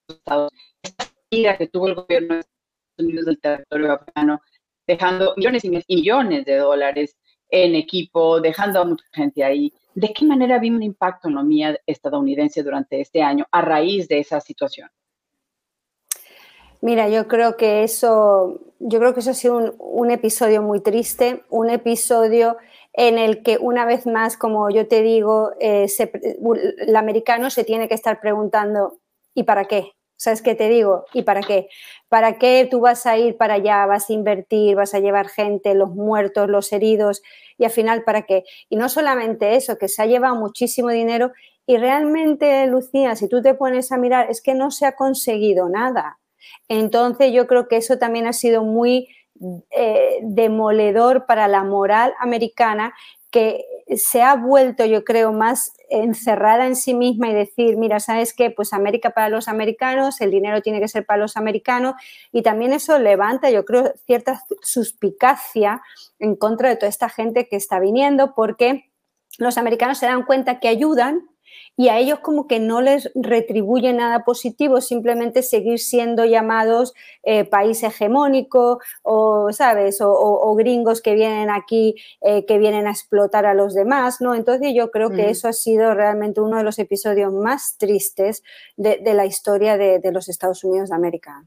Estados 0.07 0.49
Unidos? 0.53 1.09
Esta 1.29 1.57
que 1.57 1.67
tuvo 1.67 1.89
el 1.89 1.95
gobierno 1.95 2.35
de 2.35 2.39
Estados 2.39 2.99
Unidos 2.99 3.25
del 3.25 3.41
territorio 3.41 3.91
afgano, 3.91 4.41
dejando 4.87 5.33
millones 5.35 5.65
y 5.65 5.69
millones 5.89 6.45
de 6.45 6.55
dólares 6.55 7.17
en 7.49 7.75
equipo, 7.75 8.39
dejando 8.39 8.79
a 8.79 8.85
mucha 8.85 9.05
gente 9.11 9.43
ahí. 9.43 9.73
¿De 9.95 10.13
qué 10.13 10.25
manera 10.25 10.59
vino 10.59 10.77
un 10.77 10.83
impacto 10.83 11.27
en 11.27 11.35
la 11.35 11.41
economía 11.41 11.79
estadounidense 11.85 12.63
durante 12.63 13.01
este 13.01 13.21
año 13.21 13.45
a 13.51 13.61
raíz 13.61 14.07
de 14.07 14.19
esa 14.19 14.39
situación? 14.39 14.89
Mira, 16.81 17.09
yo 17.09 17.27
creo 17.27 17.57
que 17.57 17.83
eso, 17.83 18.59
yo 18.79 18.99
creo 18.99 19.13
que 19.13 19.19
eso 19.19 19.31
ha 19.31 19.33
sido 19.33 19.75
un, 19.77 20.11
episodio 20.11 20.61
muy 20.61 20.79
triste, 20.79 21.43
un 21.49 21.69
episodio 21.69 22.57
en 22.93 23.17
el 23.17 23.43
que 23.43 23.57
una 23.57 23.85
vez 23.85 24.07
más, 24.07 24.37
como 24.37 24.69
yo 24.69 24.87
te 24.87 25.01
digo, 25.01 25.51
eh, 25.59 25.87
el 26.77 26.95
americano 26.95 27.49
se 27.49 27.65
tiene 27.65 27.89
que 27.89 27.95
estar 27.95 28.21
preguntando, 28.21 28.99
¿y 29.33 29.43
para 29.43 29.65
qué? 29.65 29.91
¿Sabes 30.19 30.41
qué 30.41 30.53
te 30.53 30.67
digo? 30.67 31.05
¿Y 31.13 31.21
para 31.23 31.39
qué? 31.39 31.69
¿Para 32.09 32.37
qué 32.37 32.67
tú 32.69 32.81
vas 32.81 33.05
a 33.05 33.17
ir 33.17 33.37
para 33.37 33.53
allá, 33.53 33.85
vas 33.85 34.09
a 34.09 34.13
invertir, 34.13 34.75
vas 34.75 34.93
a 34.93 34.99
llevar 34.99 35.29
gente, 35.29 35.73
los 35.75 35.91
muertos, 35.91 36.49
los 36.49 36.73
heridos? 36.73 37.21
Y 37.57 37.63
al 37.63 37.71
final, 37.71 38.03
¿para 38.03 38.23
qué? 38.23 38.43
Y 38.67 38.75
no 38.75 38.89
solamente 38.89 39.55
eso, 39.55 39.77
que 39.77 39.87
se 39.87 40.01
ha 40.01 40.07
llevado 40.07 40.35
muchísimo 40.35 40.89
dinero 40.89 41.31
y 41.65 41.77
realmente, 41.77 42.67
Lucía, 42.67 43.15
si 43.15 43.29
tú 43.29 43.41
te 43.41 43.53
pones 43.53 43.93
a 43.93 43.97
mirar, 43.97 44.29
es 44.29 44.41
que 44.41 44.55
no 44.55 44.71
se 44.71 44.85
ha 44.85 44.97
conseguido 44.97 45.69
nada. 45.69 46.19
Entonces, 46.67 47.31
yo 47.31 47.47
creo 47.47 47.69
que 47.69 47.77
eso 47.77 47.97
también 47.97 48.27
ha 48.27 48.33
sido 48.33 48.63
muy 48.65 49.07
eh, 49.71 50.19
demoledor 50.23 51.27
para 51.27 51.47
la 51.47 51.63
moral 51.63 52.13
americana 52.19 52.93
que 53.31 53.63
se 53.97 54.21
ha 54.21 54.35
vuelto, 54.35 54.85
yo 54.85 55.03
creo, 55.03 55.31
más 55.33 55.73
encerrada 55.89 56.67
en 56.67 56.75
sí 56.75 56.93
misma 56.93 57.29
y 57.29 57.33
decir, 57.33 57.77
mira, 57.77 57.99
¿sabes 57.99 58.33
qué? 58.33 58.51
Pues 58.51 58.73
América 58.73 59.11
para 59.11 59.29
los 59.29 59.47
americanos, 59.47 60.21
el 60.21 60.31
dinero 60.31 60.61
tiene 60.61 60.79
que 60.79 60.87
ser 60.87 61.05
para 61.05 61.19
los 61.19 61.37
americanos 61.37 61.95
y 62.31 62.43
también 62.43 62.73
eso 62.73 62.99
levanta, 62.99 63.49
yo 63.49 63.65
creo, 63.65 63.93
cierta 64.05 64.43
suspicacia 64.61 65.81
en 66.19 66.35
contra 66.35 66.69
de 66.69 66.75
toda 66.75 66.89
esta 66.89 67.09
gente 67.09 67.47
que 67.47 67.55
está 67.55 67.79
viniendo 67.79 68.33
porque 68.35 68.91
los 69.37 69.57
americanos 69.57 69.97
se 69.97 70.05
dan 70.05 70.23
cuenta 70.23 70.59
que 70.59 70.67
ayudan 70.67 71.27
y 71.77 71.87
a 71.89 71.97
ellos 71.97 72.19
como 72.19 72.47
que 72.47 72.59
no 72.59 72.81
les 72.81 73.09
retribuye 73.15 73.93
nada 73.93 74.25
positivo, 74.25 74.81
simplemente 74.81 75.43
seguir 75.43 75.79
siendo 75.79 76.25
llamados 76.25 76.93
eh, 77.23 77.45
país 77.45 77.81
hegemónico 77.83 78.79
o, 79.03 79.51
¿sabes? 79.53 79.99
O, 80.01 80.55
gringos 80.55 81.01
que 81.01 81.15
vienen 81.15 81.49
aquí, 81.49 81.95
eh, 82.21 82.45
que 82.45 82.57
vienen 82.57 82.87
a 82.87 82.91
explotar 82.91 83.45
a 83.45 83.53
los 83.53 83.73
demás, 83.73 84.19
¿no? 84.19 84.35
Entonces 84.35 84.73
yo 84.75 84.91
creo 84.91 85.09
que 85.09 85.29
eso 85.29 85.47
ha 85.47 85.53
sido 85.53 85.93
realmente 85.93 86.41
uno 86.41 86.57
de 86.57 86.63
los 86.63 86.79
episodios 86.79 87.31
más 87.31 87.77
tristes 87.77 88.43
de, 88.75 88.99
la 89.13 89.25
historia 89.25 89.77
de, 89.77 89.99
de 89.99 90.11
los 90.11 90.27
Estados 90.27 90.63
Unidos 90.63 90.89
de 90.89 90.95
América. 90.95 91.45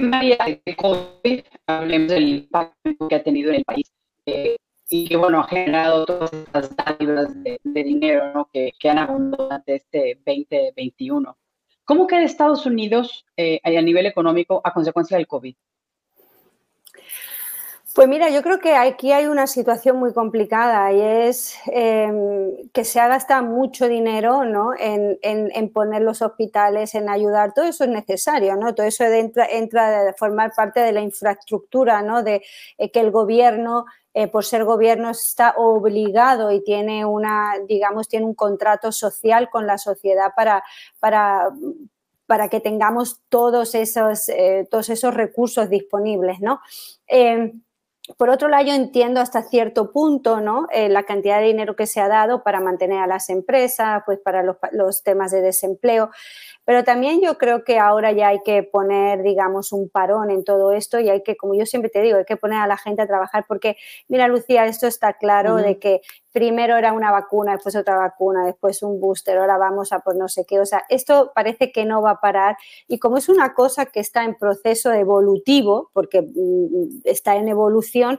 María, 0.00 0.38
de 0.64 0.76
COVID, 0.76 1.40
hablemos 1.66 2.08
del 2.08 2.28
impacto 2.28 3.08
que 3.08 3.14
ha 3.14 3.22
tenido 3.22 3.50
en 3.50 3.56
el 3.56 3.64
país 3.64 3.92
eh, 4.26 4.56
y 4.88 5.08
que, 5.08 5.16
bueno, 5.16 5.40
ha 5.40 5.48
generado 5.48 6.06
todas 6.06 6.32
estas 6.32 6.74
dádivas 6.76 7.42
de, 7.42 7.58
dinero 7.64 8.48
que, 8.52 8.72
han 8.88 8.98
abundado 8.98 9.44
durante 9.44 9.76
este 9.76 10.20
2021. 10.24 11.36
¿Cómo 11.84 12.06
queda 12.06 12.22
Estados 12.22 12.66
Unidos 12.66 13.24
eh, 13.36 13.60
a 13.64 13.70
nivel 13.82 14.06
económico 14.06 14.60
a 14.64 14.72
consecuencia 14.72 15.16
del 15.16 15.26
COVID? 15.26 15.54
Pues 17.96 18.08
mira, 18.08 18.28
yo 18.28 18.42
creo 18.42 18.58
que 18.58 18.74
aquí 18.74 19.12
hay 19.12 19.24
una 19.24 19.46
situación 19.46 19.96
muy 19.96 20.12
complicada 20.12 20.92
y 20.92 21.00
es 21.00 21.56
em, 21.68 22.68
que 22.74 22.84
se 22.84 23.00
ha 23.00 23.08
gastado 23.08 23.42
mucho 23.44 23.88
dinero 23.88 24.44
¿no? 24.44 24.72
en, 24.78 25.70
poner 25.72 26.02
los 26.02 26.20
hospitales, 26.20 26.94
en 26.94 27.08
ayudar, 27.08 27.54
todo 27.54 27.64
eso 27.64 27.84
es 27.84 27.90
necesario, 27.90 28.54
¿no? 28.56 28.74
todo 28.74 28.84
eso 28.84 29.04
entra, 29.04 29.46
entra 29.46 30.10
a 30.10 30.12
formar 30.12 30.52
parte 30.54 30.80
de 30.80 30.92
la 30.92 31.00
infraestructura, 31.00 32.02
¿no? 32.02 32.22
de 32.22 32.42
eh, 32.76 32.90
que 32.90 33.00
el 33.00 33.10
gobierno 33.10 33.86
eh, 34.12 34.28
por 34.28 34.44
ser 34.44 34.64
gobierno 34.64 35.08
está 35.08 35.54
obligado 35.56 36.52
y 36.52 36.62
tiene 36.62 37.06
una, 37.06 37.54
digamos, 37.66 38.08
tiene 38.08 38.26
un 38.26 38.34
contrato 38.34 38.92
social 38.92 39.48
con 39.48 39.66
la 39.66 39.78
sociedad 39.78 40.32
para, 40.36 40.62
para, 41.00 41.48
para 42.26 42.50
que 42.50 42.60
tengamos 42.60 43.22
todos 43.30 43.74
esos, 43.74 44.28
eh, 44.28 44.68
todos 44.70 44.90
esos 44.90 45.14
recursos 45.14 45.70
disponibles, 45.70 46.40
¿no? 46.40 46.60
Em, 47.06 47.62
por 48.16 48.30
otro 48.30 48.48
lado, 48.48 48.64
yo 48.64 48.72
entiendo 48.72 49.20
hasta 49.20 49.42
cierto 49.42 49.90
punto 49.90 50.40
¿no? 50.40 50.66
Eh, 50.72 50.88
la 50.88 51.02
cantidad 51.02 51.40
de 51.40 51.46
dinero 51.46 51.74
que 51.74 51.86
se 51.86 52.00
ha 52.00 52.08
dado 52.08 52.42
para 52.42 52.60
mantener 52.60 53.00
a 53.00 53.06
las 53.06 53.28
empresas, 53.30 54.02
pues 54.06 54.18
para 54.18 54.42
los, 54.42 55.02
temas 55.02 55.32
de 55.32 55.40
desempleo, 55.40 56.10
pero 56.66 56.82
también 56.82 57.20
yo 57.22 57.38
creo 57.38 57.62
que 57.62 57.78
ahora 57.78 58.10
ya 58.10 58.28
hay 58.28 58.40
que 58.44 58.64
poner, 58.64 59.22
digamos, 59.22 59.72
un 59.72 59.88
parón 59.88 60.32
en 60.32 60.42
todo 60.42 60.72
esto 60.72 60.98
y 60.98 61.08
hay 61.08 61.22
que, 61.22 61.36
como 61.36 61.54
yo 61.54 61.64
siempre 61.64 61.90
te 61.90 62.02
digo, 62.02 62.18
hay 62.18 62.24
que 62.24 62.36
poner 62.36 62.58
a 62.60 62.66
la 62.66 62.76
gente 62.76 63.02
a 63.02 63.06
trabajar 63.06 63.44
porque, 63.46 63.76
mira, 64.08 64.26
Lucía, 64.26 64.66
esto 64.66 64.88
está 64.88 65.12
claro 65.12 65.54
de 65.54 65.78
que 65.78 66.00
primero 66.32 66.76
era 66.76 66.92
una 66.92 67.12
vacuna, 67.12 67.52
después 67.52 67.76
otra 67.76 67.96
vacuna, 67.96 68.44
después 68.44 68.82
un 68.82 69.00
booster, 69.00 69.38
ahora 69.38 69.58
vamos 69.58 69.92
a 69.92 70.00
por 70.00 70.16
no 70.16 70.26
sé 70.26 70.44
qué. 70.44 70.58
O 70.58 70.66
sea, 70.66 70.82
esto 70.88 71.30
parece 71.36 71.70
que 71.70 71.84
no 71.84 72.02
va 72.02 72.10
a 72.10 72.20
parar 72.20 72.56
y 72.88 72.98
como 72.98 73.16
es 73.16 73.28
una 73.28 73.54
cosa 73.54 73.86
que 73.86 74.00
está 74.00 74.24
en 74.24 74.34
proceso 74.34 74.92
evolutivo, 74.92 75.90
porque 75.92 76.22
mm, 76.22 77.02
está 77.04 77.36
en 77.36 77.46
evolución, 77.46 78.18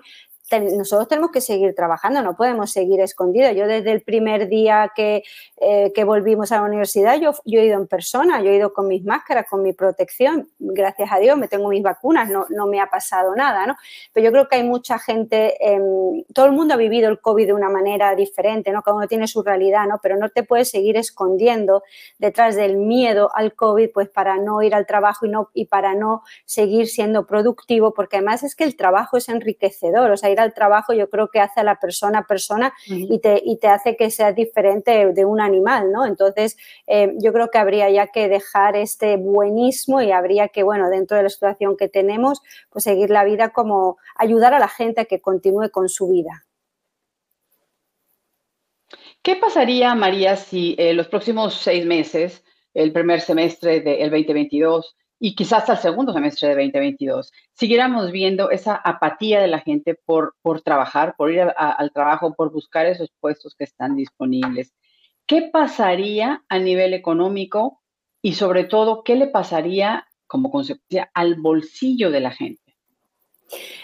nosotros 0.51 1.07
tenemos 1.07 1.31
que 1.31 1.41
seguir 1.41 1.75
trabajando, 1.75 2.21
no 2.21 2.35
podemos 2.35 2.71
seguir 2.71 3.01
escondidos. 3.01 3.55
Yo 3.55 3.67
desde 3.67 3.91
el 3.91 4.01
primer 4.01 4.47
día 4.47 4.91
que, 4.95 5.23
eh, 5.59 5.91
que 5.93 6.03
volvimos 6.03 6.51
a 6.51 6.57
la 6.57 6.63
universidad, 6.63 7.19
yo, 7.19 7.31
yo, 7.43 7.59
he 7.59 7.65
ido 7.65 7.77
en 7.77 7.87
persona, 7.87 8.41
yo 8.41 8.49
he 8.51 8.55
ido 8.55 8.73
con 8.73 8.87
mis 8.87 9.03
máscaras, 9.03 9.45
con 9.49 9.61
mi 9.61 9.73
protección. 9.73 10.49
Gracias 10.59 11.11
a 11.11 11.19
Dios 11.19 11.37
me 11.37 11.47
tengo 11.47 11.67
mis 11.69 11.83
vacunas, 11.83 12.29
no, 12.29 12.45
no 12.49 12.67
me 12.67 12.79
ha 12.79 12.87
pasado 12.87 13.35
nada, 13.35 13.67
¿no? 13.67 13.75
Pero 14.13 14.25
yo 14.25 14.31
creo 14.31 14.47
que 14.47 14.55
hay 14.57 14.63
mucha 14.63 14.99
gente, 14.99 15.57
em, 15.59 16.23
todo 16.33 16.45
el 16.45 16.53
mundo 16.53 16.75
ha 16.75 16.77
vivido 16.77 17.09
el 17.09 17.19
COVID 17.19 17.47
de 17.47 17.53
una 17.53 17.69
manera 17.69 18.15
diferente, 18.15 18.71
¿no? 18.71 18.81
Cada 18.83 18.95
uno 18.95 19.07
tiene 19.07 19.27
su 19.27 19.43
realidad, 19.43 19.85
¿no? 19.87 19.99
Pero 20.01 20.17
no 20.17 20.29
te 20.29 20.43
puedes 20.43 20.69
seguir 20.69 20.95
escondiendo 20.95 21.83
detrás 22.19 22.55
del 22.55 22.77
miedo 22.77 23.29
al 23.33 23.53
COVID, 23.53 23.89
pues 23.93 24.09
para 24.09 24.37
no 24.37 24.61
ir 24.61 24.73
al 24.73 24.85
trabajo 24.85 25.25
y, 25.25 25.29
no, 25.29 25.49
y 25.53 25.65
para 25.65 25.93
no 25.93 26.23
seguir 26.45 26.87
siendo 26.87 27.25
productivo, 27.25 27.93
porque 27.93 28.17
además 28.17 28.43
es 28.43 28.55
que 28.55 28.63
el 28.63 28.75
trabajo 28.75 29.17
es 29.17 29.27
enriquecedor, 29.27 30.11
o 30.11 30.17
sea, 30.17 30.29
al 30.39 30.53
trabajo 30.53 30.93
yo 30.93 31.09
creo 31.09 31.29
que 31.29 31.39
hace 31.39 31.59
a 31.61 31.63
la 31.63 31.79
persona 31.79 32.25
persona 32.27 32.73
y, 32.85 33.19
te, 33.19 33.41
y 33.43 33.57
te 33.57 33.67
hace 33.67 33.95
que 33.95 34.11
seas 34.11 34.35
diferente 34.35 35.13
de 35.13 35.25
un 35.25 35.41
animal, 35.41 35.91
¿no? 35.91 36.05
Entonces, 36.05 36.57
eh, 36.87 37.13
yo 37.17 37.33
creo 37.33 37.49
que 37.49 37.57
habría 37.57 37.89
ya 37.89 38.07
que 38.07 38.29
dejar 38.29 38.75
este 38.75 39.17
buenismo 39.17 40.01
y 40.01 40.11
habría 40.11 40.49
que, 40.49 40.63
bueno, 40.63 40.89
dentro 40.89 41.17
de 41.17 41.23
la 41.23 41.29
situación 41.29 41.77
que 41.77 41.89
tenemos, 41.89 42.41
pues 42.69 42.83
seguir 42.83 43.09
la 43.09 43.23
vida 43.23 43.49
como 43.49 43.97
ayudar 44.15 44.53
a 44.53 44.59
la 44.59 44.67
gente 44.67 45.01
a 45.01 45.05
que 45.05 45.21
continúe 45.21 45.69
con 45.71 45.89
su 45.89 46.07
vida. 46.07 46.45
¿Qué 49.21 49.35
pasaría, 49.35 49.93
María, 49.95 50.35
si 50.37 50.75
en 50.77 50.87
eh, 50.87 50.93
los 50.93 51.07
próximos 51.07 51.55
seis 51.55 51.85
meses, 51.85 52.43
el 52.73 52.93
primer 52.93 53.21
semestre 53.21 53.81
del 53.81 54.09
2022, 54.09 54.95
y 55.19 55.35
quizás 55.35 55.61
hasta 55.61 55.73
el 55.73 55.79
segundo 55.79 56.13
semestre 56.13 56.49
de 56.49 56.55
2022, 56.55 57.31
siguiéramos 57.53 58.11
viendo 58.11 58.51
esa 58.51 58.75
apatía 58.75 59.41
de 59.41 59.47
la 59.47 59.59
gente 59.59 59.95
por, 59.95 60.35
por 60.41 60.61
trabajar, 60.61 61.15
por 61.17 61.31
ir 61.31 61.41
al 61.41 61.91
trabajo, 61.91 62.35
por 62.35 62.51
buscar 62.51 62.85
esos 62.85 63.09
puestos 63.19 63.55
que 63.55 63.63
están 63.63 63.95
disponibles. 63.95 64.73
¿Qué 65.25 65.49
pasaría 65.51 66.43
a 66.47 66.59
nivel 66.59 66.93
económico 66.93 67.81
y 68.21 68.33
sobre 68.33 68.63
todo, 68.63 69.03
qué 69.03 69.15
le 69.15 69.27
pasaría 69.27 70.07
como 70.27 70.51
consecuencia 70.51 71.09
al 71.13 71.35
bolsillo 71.35 72.11
de 72.11 72.19
la 72.19 72.31
gente? 72.31 72.66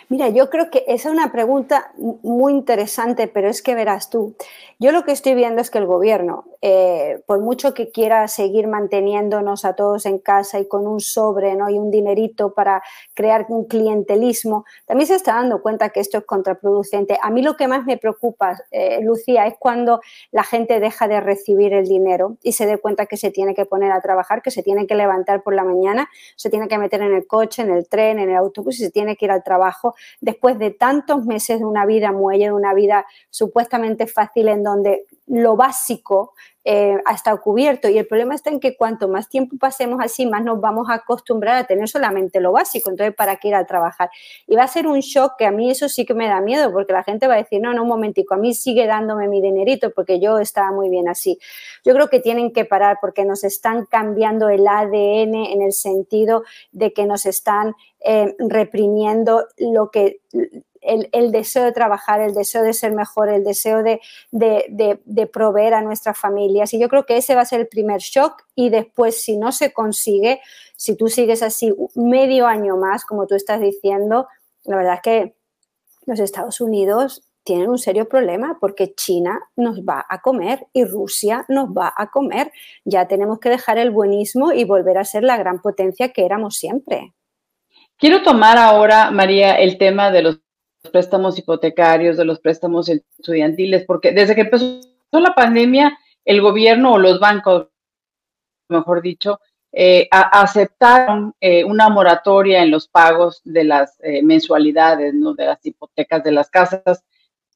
Mira, 0.09 0.29
yo 0.29 0.49
creo 0.49 0.69
que 0.69 0.83
esa 0.87 1.09
es 1.09 1.13
una 1.15 1.31
pregunta 1.31 1.91
muy 1.97 2.53
interesante, 2.53 3.27
pero 3.27 3.49
es 3.49 3.61
que 3.61 3.75
verás 3.75 4.09
tú, 4.09 4.35
yo 4.83 4.91
lo 4.91 5.05
que 5.05 5.13
estoy 5.13 5.33
viendo 5.33 5.61
es 5.61 5.69
que 5.69 5.77
el 5.77 5.85
gobierno, 5.85 6.43
eh, 6.61 7.21
por 7.25 7.39
mucho 7.39 7.73
que 7.73 7.89
quiera 7.89 8.27
seguir 8.27 8.67
manteniéndonos 8.67 9.63
a 9.63 9.75
todos 9.75 10.05
en 10.05 10.19
casa 10.19 10.59
y 10.59 10.67
con 10.67 10.85
un 10.87 10.99
sobre 10.99 11.55
¿no? 11.55 11.69
y 11.69 11.77
un 11.77 11.89
dinerito 11.89 12.53
para 12.53 12.83
crear 13.13 13.45
un 13.47 13.65
clientelismo, 13.65 14.65
también 14.85 15.07
se 15.07 15.15
está 15.15 15.35
dando 15.35 15.61
cuenta 15.61 15.89
que 15.89 16.01
esto 16.01 16.17
es 16.17 16.25
contraproducente. 16.25 17.17
A 17.21 17.29
mí 17.29 17.41
lo 17.41 17.55
que 17.55 17.69
más 17.69 17.85
me 17.85 17.97
preocupa, 17.97 18.57
eh, 18.71 18.99
Lucía, 19.01 19.47
es 19.47 19.53
cuando 19.57 20.01
la 20.31 20.43
gente 20.43 20.81
deja 20.81 21.07
de 21.07 21.21
recibir 21.21 21.73
el 21.73 21.87
dinero 21.87 22.35
y 22.43 22.51
se 22.51 22.65
dé 22.65 22.77
cuenta 22.77 23.05
que 23.05 23.15
se 23.15 23.31
tiene 23.31 23.55
que 23.55 23.65
poner 23.65 23.91
a 23.93 24.01
trabajar, 24.01 24.41
que 24.41 24.51
se 24.51 24.63
tiene 24.63 24.85
que 24.85 24.95
levantar 24.95 25.43
por 25.43 25.55
la 25.55 25.63
mañana, 25.63 26.09
se 26.35 26.49
tiene 26.49 26.67
que 26.67 26.77
meter 26.77 27.01
en 27.01 27.13
el 27.13 27.25
coche, 27.25 27.61
en 27.61 27.71
el 27.71 27.87
tren, 27.87 28.19
en 28.19 28.29
el 28.29 28.35
autobús 28.35 28.81
y 28.81 28.83
se 28.83 28.91
tiene 28.91 29.15
que 29.15 29.25
ir 29.25 29.31
al 29.31 29.43
trabajo 29.53 29.95
después 30.19 30.57
de 30.57 30.71
tantos 30.71 31.25
meses 31.25 31.59
de 31.59 31.65
una 31.65 31.85
vida 31.85 32.11
muelle, 32.11 32.45
de 32.45 32.53
una 32.53 32.73
vida 32.73 33.05
supuestamente 33.29 34.07
fácil 34.07 34.47
en 34.47 34.63
donde 34.63 35.05
lo 35.27 35.55
básico 35.55 36.33
eh, 36.65 36.97
ha 37.05 37.13
estado 37.13 37.41
cubierto. 37.41 37.89
Y 37.89 37.97
el 37.97 38.07
problema 38.07 38.35
está 38.35 38.49
en 38.49 38.59
que 38.59 38.77
cuanto 38.77 39.09
más 39.09 39.27
tiempo 39.27 39.57
pasemos 39.59 39.99
así, 40.01 40.25
más 40.25 40.43
nos 40.43 40.61
vamos 40.61 40.89
a 40.89 40.95
acostumbrar 40.95 41.57
a 41.57 41.65
tener 41.65 41.89
solamente 41.89 42.39
lo 42.39 42.53
básico. 42.53 42.89
Entonces, 42.89 43.13
¿para 43.15 43.35
qué 43.35 43.49
ir 43.49 43.55
a 43.55 43.65
trabajar? 43.65 44.09
Y 44.47 44.55
va 44.55 44.63
a 44.63 44.67
ser 44.67 44.87
un 44.87 44.99
shock 44.99 45.33
que 45.37 45.45
a 45.45 45.51
mí 45.51 45.69
eso 45.69 45.89
sí 45.89 46.05
que 46.05 46.13
me 46.13 46.27
da 46.27 46.39
miedo, 46.39 46.71
porque 46.71 46.93
la 46.93 47.03
gente 47.03 47.27
va 47.27 47.33
a 47.33 47.37
decir, 47.37 47.61
no, 47.61 47.73
no, 47.73 47.83
un 47.83 47.89
momentico, 47.89 48.33
a 48.33 48.37
mí 48.37 48.53
sigue 48.53 48.87
dándome 48.87 49.27
mi 49.27 49.41
dinerito 49.41 49.91
porque 49.93 50.19
yo 50.19 50.39
estaba 50.39 50.71
muy 50.71 50.89
bien 50.89 51.09
así. 51.09 51.37
Yo 51.83 51.93
creo 51.93 52.09
que 52.09 52.19
tienen 52.19 52.53
que 52.53 52.65
parar 52.65 52.97
porque 53.01 53.25
nos 53.25 53.43
están 53.43 53.85
cambiando 53.85 54.49
el 54.49 54.65
ADN 54.67 55.35
en 55.35 55.61
el 55.61 55.73
sentido 55.73 56.43
de 56.71 56.93
que 56.93 57.05
nos 57.05 57.25
están 57.25 57.75
eh, 58.05 58.35
reprimiendo 58.39 59.47
lo 59.57 59.91
que 59.91 60.21
el, 60.85 61.31
deseo 61.31 61.63
de 61.63 61.71
trabajar, 61.71 62.21
el 62.21 62.33
deseo 62.33 62.63
de 62.63 62.73
ser 62.73 62.93
mejor, 62.93 63.29
el 63.29 63.43
deseo 63.43 63.83
de, 63.83 63.99
de, 64.31 65.27
proveer 65.27 65.73
a 65.73 65.81
nuestras 65.81 66.17
familias. 66.17 66.73
Y 66.73 66.79
yo 66.79 66.89
creo 66.89 67.05
que 67.05 67.17
ese 67.17 67.35
va 67.35 67.41
a 67.41 67.45
ser 67.45 67.61
el 67.61 67.67
primer 67.67 67.99
shock 67.99 68.43
y 68.55 68.69
después, 68.69 69.23
si 69.23 69.37
no 69.37 69.51
se 69.51 69.73
consigue, 69.73 70.41
si 70.75 70.95
tú 70.95 71.07
sigues 71.07 71.43
así 71.43 71.73
medio 71.95 72.47
año 72.47 72.77
más, 72.77 73.05
como 73.05 73.27
tú 73.27 73.35
estás 73.35 73.61
diciendo, 73.61 74.27
la 74.63 74.77
verdad 74.77 74.95
es 74.95 75.01
que 75.01 75.35
los 76.05 76.19
Estados 76.19 76.61
Unidos 76.61 77.23
tienen 77.43 77.69
un 77.69 77.77
serio 77.77 78.07
problema 78.07 78.57
porque 78.59 78.93
China 78.95 79.39
nos 79.55 79.81
va 79.81 80.05
a 80.07 80.21
comer 80.21 80.67
y 80.73 80.85
Rusia 80.85 81.45
nos 81.49 81.69
va 81.69 81.93
a 81.95 82.09
comer. 82.09 82.51
Ya 82.85 83.07
tenemos 83.07 83.39
que 83.39 83.49
dejar 83.49 83.77
el 83.77 83.91
buenismo 83.91 84.51
y 84.51 84.63
volver 84.63 84.97
a 84.97 85.05
ser 85.05 85.23
la 85.23 85.37
gran 85.37 85.61
potencia 85.61 86.09
que 86.09 86.25
éramos 86.25 86.55
siempre. 86.55 87.13
Quiero 87.97 88.23
tomar 88.23 88.57
ahora, 88.57 89.11
María, 89.11 89.55
el 89.55 89.77
tema 89.77 90.11
de 90.11 90.23
los 90.23 90.39
préstamos 90.91 91.37
hipotecarios, 91.37 92.17
de 92.17 92.25
los 92.25 92.39
préstamos 92.39 92.89
estudiantiles, 92.89 93.85
porque 93.85 94.11
desde 94.11 94.35
que 94.35 94.41
empezó 94.41 94.81
la 95.11 95.33
pandemia, 95.35 95.97
el 96.25 96.41
gobierno 96.41 96.93
o 96.93 96.99
los 96.99 97.19
bancos, 97.19 97.67
mejor 98.69 99.01
dicho, 99.01 99.39
eh, 99.71 100.07
aceptaron 100.11 101.33
eh, 101.41 101.63
una 101.63 101.89
moratoria 101.89 102.61
en 102.61 102.69
los 102.69 102.87
pagos 102.87 103.41
de 103.43 103.63
las 103.63 103.97
eh, 104.03 104.21
mensualidades, 104.21 105.13
¿no? 105.13 105.33
de 105.33 105.45
las 105.45 105.65
hipotecas 105.65 106.23
de 106.23 106.31
las 106.31 106.49
casas. 106.49 107.03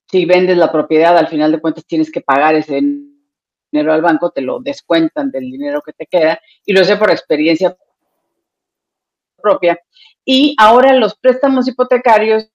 Si 0.10 0.25
vendes 0.25 0.57
la 0.57 0.72
propiedad, 0.72 1.17
al 1.17 1.27
final 1.27 1.51
de 1.51 1.60
cuentas 1.60 1.86
tienes 1.86 2.12
que 2.12 2.22
pagar 2.22 2.55
ese 2.55 2.81
dinero 2.81 3.93
al 3.93 4.01
banco, 4.01 4.31
te 4.31 4.41
lo 4.41 4.60
descuentan 4.62 5.29
del 5.29 5.51
dinero 5.51 5.81
que 5.81 5.93
te 5.93 6.07
queda, 6.07 6.39
y 6.65 6.74
lo 6.74 6.84
sé 6.86 6.96
por 6.96 7.12
experiencia 7.12 7.77
propia. 9.41 9.79
Y 10.25 10.55
ahora 10.57 10.93
los 10.93 11.15
préstamos 11.15 11.67
hipotecarios 11.67 12.50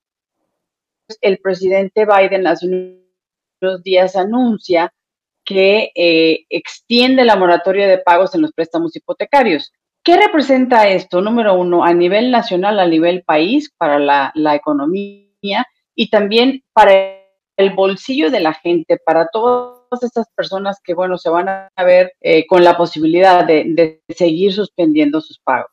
el 1.21 1.37
presidente 1.39 2.05
Biden 2.05 2.47
hace 2.47 2.67
unos 3.61 3.83
días 3.83 4.15
anuncia 4.15 4.93
que 5.45 5.91
eh, 5.95 6.45
extiende 6.49 7.25
la 7.25 7.35
moratoria 7.35 7.87
de 7.87 7.97
pagos 7.97 8.33
en 8.35 8.41
los 8.41 8.53
préstamos 8.53 8.95
hipotecarios. 8.95 9.73
¿Qué 10.03 10.17
representa 10.17 10.87
esto? 10.87 11.21
Número 11.21 11.53
uno, 11.53 11.83
a 11.83 11.93
nivel 11.93 12.31
nacional, 12.31 12.79
a 12.79 12.87
nivel 12.87 13.23
país, 13.23 13.71
para 13.77 13.99
la, 13.99 14.55
economía 14.55 15.65
y 15.95 16.09
también 16.09 16.63
para 16.73 16.93
el 17.55 17.69
bolsillo 17.73 18.29
de 18.31 18.39
la 18.39 18.53
gente, 18.53 18.97
para 19.05 19.27
todas 19.31 20.01
estas 20.01 20.27
personas 20.35 20.79
que, 20.83 20.93
bueno, 20.93 21.17
se 21.17 21.29
van 21.29 21.47
a 21.47 21.83
ver 21.85 22.13
eh, 22.21 22.45
con 22.47 22.63
la 22.63 22.75
posibilidad 22.75 23.45
de, 23.45 23.63
de 23.67 24.01
seguir 24.09 24.53
suspendiendo 24.53 25.21
sus 25.21 25.39
pagos. 25.39 25.71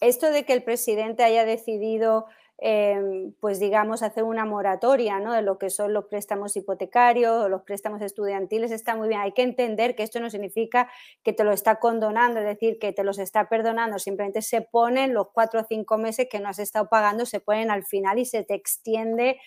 Esto 0.00 0.30
de 0.30 0.44
que 0.44 0.52
el 0.52 0.62
presidente 0.62 1.24
haya 1.24 1.44
decidido 1.44 2.26
Em, 2.58 3.34
pues 3.38 3.60
digamos, 3.60 4.02
hacer 4.02 4.24
una 4.24 4.46
moratoria 4.46 5.20
¿no? 5.20 5.34
de 5.34 5.42
lo 5.42 5.58
que 5.58 5.68
son 5.68 5.92
los 5.92 6.06
préstamos 6.06 6.56
hipotecarios 6.56 7.44
o 7.44 7.48
los 7.50 7.62
préstamos 7.62 8.00
estudiantiles 8.00 8.70
está 8.72 8.96
muy 8.96 9.08
bien. 9.08 9.20
Hay 9.20 9.32
que 9.32 9.42
entender 9.42 9.94
que 9.94 10.02
esto 10.02 10.20
no 10.20 10.30
significa 10.30 10.90
que 11.22 11.34
te 11.34 11.44
lo 11.44 11.52
está 11.52 11.78
condonando, 11.78 12.40
es 12.40 12.46
decir, 12.46 12.78
que 12.78 12.94
te 12.94 13.04
los 13.04 13.18
está 13.18 13.50
perdonando, 13.50 13.98
simplemente 13.98 14.40
se 14.40 14.62
ponen 14.62 15.12
los 15.12 15.28
cuatro 15.32 15.60
o 15.60 15.64
cinco 15.68 15.98
meses 15.98 16.28
que 16.30 16.40
no 16.40 16.48
has 16.48 16.58
estado 16.58 16.88
pagando, 16.88 17.26
se 17.26 17.40
ponen 17.40 17.70
al 17.70 17.84
final 17.84 18.18
y 18.18 18.24
se 18.24 18.42
te 18.42 18.54
extiende 18.54 19.38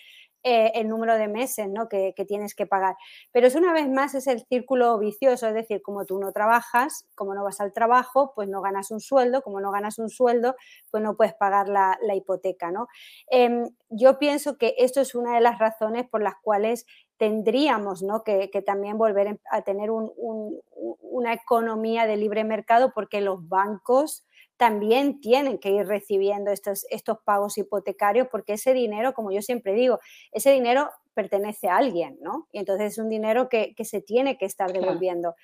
eh, 0.42 0.72
el 0.74 0.88
número 0.88 1.16
de 1.16 1.28
meses 1.28 1.68
¿no? 1.68 1.88
que, 1.88 2.14
tienes 2.26 2.54
que 2.54 2.66
pagar. 2.66 2.96
Pero 3.30 3.46
es 3.46 3.54
una 3.54 3.74
vez 3.74 3.88
más 3.90 4.14
es 4.14 4.26
el 4.26 4.40
círculo 4.46 4.98
vicioso, 4.98 5.46
es 5.46 5.54
decir, 5.54 5.82
como 5.82 6.06
tú 6.06 6.18
no 6.18 6.32
trabajas, 6.32 7.06
como 7.14 7.34
no 7.34 7.44
vas 7.44 7.60
al 7.60 7.74
trabajo, 7.74 8.32
pues 8.34 8.48
no 8.48 8.62
ganas 8.62 8.90
un 8.90 9.00
sueldo, 9.00 9.42
como 9.42 9.60
no 9.60 9.70
ganas 9.70 9.98
un 9.98 10.08
sueldo, 10.08 10.56
pues 10.90 11.02
no 11.02 11.14
puedes 11.14 11.34
pagar 11.34 11.68
la, 11.68 11.98
hipoteca. 12.14 12.70
¿no? 12.70 12.88
Em, 13.28 13.68
yo 13.90 14.18
pienso 14.18 14.56
que 14.56 14.74
esto 14.78 15.00
es 15.02 15.14
una 15.14 15.34
de 15.34 15.40
las 15.42 15.58
razones 15.58 16.08
por 16.08 16.22
las 16.22 16.34
cuales 16.42 16.86
tendríamos 17.18 18.02
¿no? 18.02 18.24
que, 18.24 18.48
también 18.64 18.96
volver 18.96 19.38
a 19.50 19.60
tener 19.60 19.90
una 19.90 21.34
economía 21.34 22.06
de 22.06 22.16
libre 22.16 22.44
mercado 22.44 22.92
porque 22.94 23.20
los 23.20 23.46
bancos 23.46 24.26
también 24.60 25.22
tienen 25.22 25.56
que 25.56 25.70
ir 25.70 25.86
recibiendo 25.86 26.50
estos, 26.50 26.84
estos 26.90 27.16
pagos 27.24 27.56
hipotecarios 27.56 28.28
porque 28.30 28.52
ese 28.52 28.74
dinero, 28.74 29.14
como 29.14 29.32
yo 29.32 29.40
siempre 29.40 29.72
digo, 29.72 30.00
ese 30.32 30.52
dinero 30.52 30.90
pertenece 31.14 31.70
a 31.70 31.78
alguien, 31.78 32.18
¿no? 32.20 32.46
Y 32.52 32.58
entonces 32.58 32.92
es 32.92 32.98
un 32.98 33.08
dinero 33.08 33.48
que, 33.48 33.74
se 33.84 34.02
tiene 34.02 34.36
que 34.36 34.44
estar 34.44 34.70
devolviendo. 34.70 35.34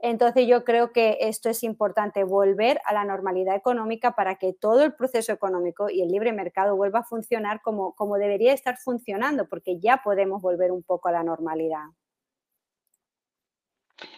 Entonces 0.00 0.48
yo 0.48 0.64
creo 0.64 0.90
que 0.90 1.18
esto 1.20 1.48
es 1.48 1.62
importante, 1.62 2.24
volver 2.24 2.80
a 2.84 2.92
la 2.92 3.04
normalidad 3.04 3.54
económica 3.54 4.16
para 4.16 4.38
que 4.40 4.52
todo 4.52 4.82
el 4.82 4.92
proceso 4.92 5.30
económico 5.32 5.88
y 5.88 6.02
el 6.02 6.08
libre 6.08 6.32
mercado 6.32 6.74
vuelva 6.74 6.98
a 6.98 7.04
funcionar 7.04 7.62
como, 7.62 7.94
como 7.94 8.16
debería 8.16 8.52
estar 8.52 8.76
funcionando, 8.76 9.48
porque 9.48 9.78
ya 9.78 10.00
podemos 10.02 10.42
volver 10.42 10.72
un 10.72 10.82
poco 10.82 11.10
a 11.10 11.12
la 11.12 11.22
normalidad. 11.22 11.84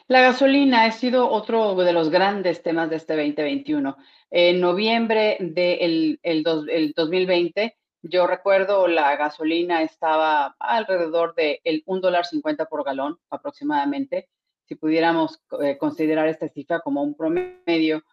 La 0.09 0.21
gasolina 0.21 0.85
ha 0.85 0.93
sido 0.93 1.29
otro 1.31 1.75
de 1.75 1.93
los 1.93 2.11
grandes 2.11 2.63
temas 2.63 2.89
de 2.91 2.97
este 2.97 3.17
2021. 3.17 3.97
En 4.31 4.61
noviembre 4.61 5.37
del 5.41 6.21
el, 6.23 6.93
2020, 6.95 7.77
yo 8.03 8.27
recuerdo 8.27 8.87
la 8.87 9.17
gasolina 9.17 9.83
estaba 9.83 10.55
alrededor 10.61 11.35
de 11.35 11.61
el 11.65 11.83
un 11.87 12.01
dólar 12.01 12.25
cincuenta 12.25 12.67
por 12.67 12.85
galón 12.85 13.19
aproximadamente, 13.31 14.29
si 14.69 14.77
pudiéramos 14.77 15.41
eh, 15.61 15.77
considerar 15.77 16.29
esta 16.29 16.49
cifra 16.49 16.81
como 16.81 17.03
un 17.03 17.17
promedio. 17.17 18.05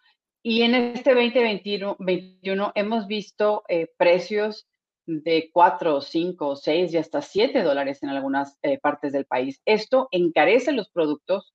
Y 0.42 0.62
en 0.62 0.74
este 0.74 1.14
2021 1.14 2.72
hemos 2.74 3.06
visto 3.06 3.62
eh, 3.68 3.88
precios 3.96 4.66
de 5.06 5.50
4, 5.52 6.00
5, 6.00 6.56
6 6.56 6.92
y 6.92 6.96
hasta 6.96 7.22
7 7.22 7.62
dólares 7.62 8.02
en 8.02 8.08
algunas 8.08 8.58
eh, 8.62 8.78
partes 8.78 9.12
del 9.12 9.26
país. 9.26 9.60
Esto 9.64 10.08
encarece 10.10 10.72
los 10.72 10.88
productos 10.88 11.53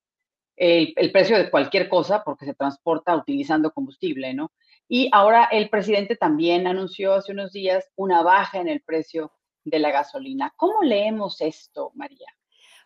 el, 0.59 1.11
precio 1.11 1.37
de 1.37 1.49
cualquier 1.49 1.87
cosa 1.87 2.23
porque 2.23 2.45
se 2.45 2.53
transporta 2.53 3.15
utilizando 3.15 3.71
combustible, 3.71 4.33
¿no? 4.33 4.51
Y 4.87 5.09
ahora 5.13 5.45
el 5.45 5.69
presidente 5.69 6.15
también 6.15 6.67
anunció 6.67 7.13
hace 7.13 7.31
unos 7.31 7.53
días 7.53 7.89
una 7.95 8.23
baja 8.23 8.59
en 8.59 8.67
el 8.67 8.81
precio 8.81 9.31
de 9.63 9.79
la 9.79 9.91
gasolina. 9.91 10.53
¿Cómo 10.57 10.81
leemos 10.81 11.39
esto, 11.41 11.91
María? 11.95 12.27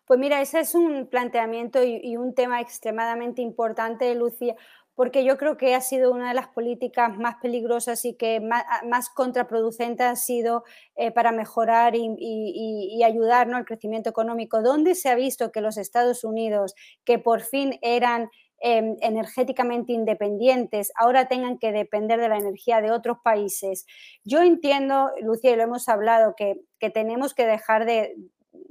Pues 0.06 0.20
mira, 0.20 0.40
ese 0.40 0.60
es 0.60 0.74
un 0.74 1.08
planteamiento 1.08 1.82
y, 1.82 1.98
y 2.02 2.16
un 2.16 2.34
tema 2.34 2.60
extremadamente 2.60 3.40
importante, 3.42 4.14
Lucía, 4.14 4.54
porque 4.94 5.24
yo 5.24 5.36
creo 5.38 5.56
que 5.56 5.74
ha 5.74 5.80
sido 5.80 6.12
una 6.12 6.28
de 6.28 6.34
las 6.34 6.48
políticas 6.48 7.16
más 7.18 7.36
peligrosas 7.42 8.04
y 8.04 8.14
que 8.14 8.40
más, 8.40 8.64
más 8.86 9.10
contraproducentes 9.10 10.06
ha 10.06 10.16
sido 10.16 10.64
eh, 10.94 11.10
para 11.10 11.32
mejorar 11.32 11.94
y, 11.96 13.02
ayudar 13.04 13.52
al 13.52 13.64
crecimiento 13.64 14.08
económico. 14.08 14.62
¿Dónde 14.62 14.94
se 14.94 15.08
ha 15.08 15.14
visto 15.14 15.52
que 15.52 15.60
los 15.60 15.76
Estados 15.76 16.24
Unidos, 16.24 16.74
que 17.04 17.18
por 17.18 17.42
fin 17.42 17.78
eran 17.82 18.30
em, 18.60 18.96
energéticamente 19.00 19.92
independientes, 19.92 20.90
ahora 20.96 21.28
tengan 21.28 21.58
que 21.58 21.72
depender 21.72 22.20
de 22.20 22.28
la 22.28 22.38
energía 22.38 22.80
de 22.80 22.92
otros 22.92 23.18
países? 23.22 23.84
Yo 24.24 24.42
entiendo, 24.42 25.10
Lucía, 25.20 25.50
y 25.50 25.56
lo 25.56 25.64
hemos 25.64 25.88
hablado, 25.88 26.34
que, 26.36 26.60
que 26.78 26.88
tenemos 26.90 27.34
que 27.34 27.46
dejar 27.46 27.84
de, 27.84 28.14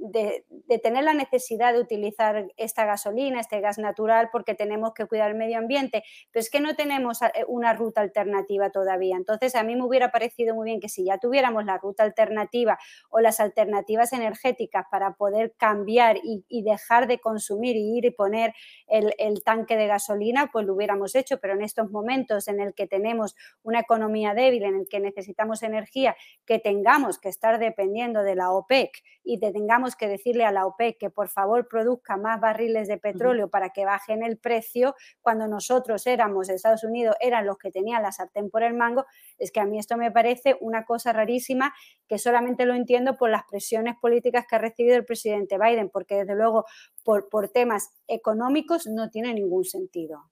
de, 0.04 0.44
tener 0.82 1.04
la 1.04 1.14
necesidad 1.14 1.72
de 1.72 1.80
utilizar 1.80 2.46
esta 2.56 2.84
gasolina, 2.84 3.40
este 3.40 3.60
gas 3.60 3.78
natural, 3.78 4.28
porque 4.30 4.54
tenemos 4.54 4.92
que 4.92 5.06
cuidar 5.06 5.30
el 5.30 5.36
medio 5.36 5.58
ambiente, 5.58 6.04
pero 6.30 6.40
es 6.42 6.50
que 6.50 6.60
no 6.60 6.74
tenemos 6.74 7.22
eh, 7.22 7.44
una 7.48 7.72
ruta 7.72 8.02
alternativa 8.02 8.70
todavía. 8.70 9.16
Entonces, 9.16 9.54
a 9.54 9.62
mí 9.62 9.76
me 9.76 9.84
hubiera 9.84 10.10
parecido 10.10 10.54
muy 10.54 10.66
bien 10.66 10.80
que 10.80 10.88
si 10.88 11.04
ya 11.04 11.18
tuviéramos 11.18 11.64
la 11.64 11.78
ruta 11.78 12.02
alternativa 12.02 12.78
o 13.08 13.20
las 13.20 13.40
alternativas 13.40 14.12
energéticas 14.12 14.84
para 14.90 15.14
poder 15.14 15.54
cambiar 15.56 16.18
y, 16.22 16.44
dejar 16.64 17.06
de 17.06 17.18
consumir 17.18 17.76
y 17.76 17.98
ir 17.98 18.06
y 18.06 18.10
poner 18.10 18.54
el, 18.86 19.12
tanque 19.44 19.76
de 19.76 19.86
gasolina, 19.86 20.50
pues 20.50 20.66
lo 20.66 20.74
hubiéramos 20.74 21.14
hecho, 21.14 21.38
pero 21.40 21.54
en 21.54 21.62
estos 21.62 21.90
momentos 21.90 22.48
en 22.48 22.60
el 22.60 22.74
que 22.74 22.86
tenemos 22.86 23.34
una 23.62 23.80
economía 23.80 24.34
débil, 24.34 24.64
en 24.64 24.76
el 24.76 24.88
que 24.88 25.00
necesitamos 25.00 25.62
energía, 25.62 26.16
que 26.46 26.58
tengamos 26.58 27.18
que 27.18 27.28
estar 27.28 27.58
dependiendo 27.58 28.22
de 28.22 28.34
la 28.34 28.50
OPEC 28.50 29.02
y 29.22 29.38
que 29.38 29.50
tengamos 29.52 29.93
que 29.96 30.08
decirle 30.08 30.44
a 30.44 30.52
la 30.52 30.66
OPEC 30.66 30.98
que 30.98 31.10
por 31.10 31.28
favor 31.28 31.68
produzca 31.68 32.16
más 32.16 32.40
barriles 32.40 32.88
de 32.88 32.98
petróleo 32.98 33.48
para 33.48 33.70
que 33.70 33.84
bajen 33.84 34.22
el 34.22 34.38
precio, 34.38 34.94
cuando 35.20 35.46
nosotros 35.48 36.06
éramos, 36.06 36.48
Estados 36.48 36.84
Unidos, 36.84 37.16
eran 37.20 37.46
los 37.46 37.58
que 37.58 37.70
tenían 37.70 38.02
la 38.02 38.12
sartén 38.12 38.50
por 38.50 38.62
el 38.62 38.74
mango, 38.74 39.06
es 39.38 39.50
que 39.50 39.60
a 39.60 39.64
mí 39.64 39.78
esto 39.78 39.96
me 39.96 40.10
parece 40.10 40.56
una 40.60 40.84
cosa 40.84 41.12
rarísima 41.12 41.74
que 42.08 42.18
solamente 42.18 42.66
lo 42.66 42.74
entiendo 42.74 43.16
por 43.16 43.30
las 43.30 43.44
presiones 43.44 43.96
políticas 44.00 44.46
que 44.48 44.56
ha 44.56 44.58
recibido 44.58 44.96
el 44.96 45.04
presidente 45.04 45.58
Biden, 45.58 45.90
porque 45.90 46.16
desde 46.16 46.34
luego 46.34 46.64
por, 47.04 47.28
por 47.28 47.48
temas 47.48 47.90
económicos 48.08 48.86
no 48.86 49.10
tiene 49.10 49.34
ningún 49.34 49.64
sentido. 49.64 50.30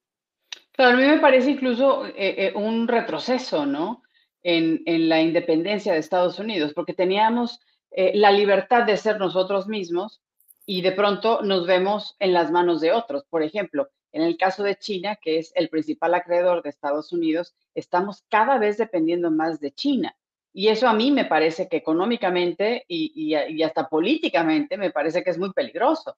Pero 0.76 0.90
a 0.90 0.96
mí 0.96 1.04
me 1.04 1.18
parece 1.18 1.50
incluso 1.50 2.06
eh, 2.06 2.14
eh, 2.16 2.52
un 2.54 2.88
retroceso, 2.88 3.66
¿no? 3.66 4.02
En, 4.42 4.82
la 5.08 5.20
independencia 5.20 5.92
de 5.92 6.00
Estados 6.00 6.40
Unidos, 6.40 6.72
porque 6.74 6.94
teníamos 6.94 7.60
eh, 7.94 8.12
la 8.14 8.30
libertad 8.30 8.84
de 8.84 8.96
ser 8.96 9.18
nosotros 9.18 9.66
mismos 9.68 10.20
y 10.66 10.82
de 10.82 10.92
pronto 10.92 11.42
nos 11.42 11.66
vemos 11.66 12.16
en 12.18 12.32
las 12.32 12.50
manos 12.50 12.80
de 12.80 12.92
otros. 12.92 13.24
Por 13.28 13.42
ejemplo, 13.42 13.90
en 14.12 14.22
el 14.22 14.36
caso 14.36 14.62
de 14.62 14.76
China, 14.76 15.16
que 15.16 15.38
es 15.38 15.52
el 15.54 15.68
principal 15.68 16.14
acreedor 16.14 16.62
de 16.62 16.70
Estados 16.70 17.12
Unidos, 17.12 17.54
estamos 17.74 18.24
cada 18.28 18.58
vez 18.58 18.76
dependiendo 18.76 19.30
más 19.30 19.60
de 19.60 19.72
China. 19.72 20.16
Y 20.52 20.68
eso 20.68 20.86
a 20.86 20.92
mí 20.92 21.10
me 21.10 21.24
parece 21.24 21.68
que 21.68 21.78
económicamente 21.78 22.84
y, 22.86 23.34
y 23.34 23.62
hasta 23.62 23.88
políticamente 23.88 24.76
me 24.76 24.90
parece 24.90 25.24
que 25.24 25.30
es 25.30 25.38
muy 25.38 25.52
peligroso. 25.52 26.16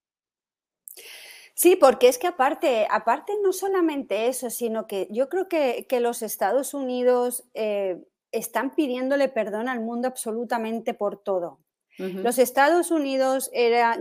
Sí, 1.55 1.77
porque 1.77 2.09
es 2.09 2.19
que 2.19 2.27
aparte, 2.27 2.87
aparte 2.91 3.33
no 3.43 3.53
solamente 3.53 4.27
eso, 4.27 4.51
sino 4.51 4.89
que 4.89 5.07
yo 5.11 5.29
creo 5.29 5.49
que, 5.49 5.87
los 6.01 6.23
Estados 6.23 6.75
Unidos 6.75 7.45
eh, 7.55 8.05
están 8.33 8.75
pidiéndole 8.75 9.29
perdón 9.29 9.69
al 9.69 9.81
mundo 9.81 10.09
absolutamente 10.09 10.95
por 10.95 11.23
todo. 11.23 11.61
Los 11.99 12.39
Estados 12.39 12.91
Unidos 12.91 13.51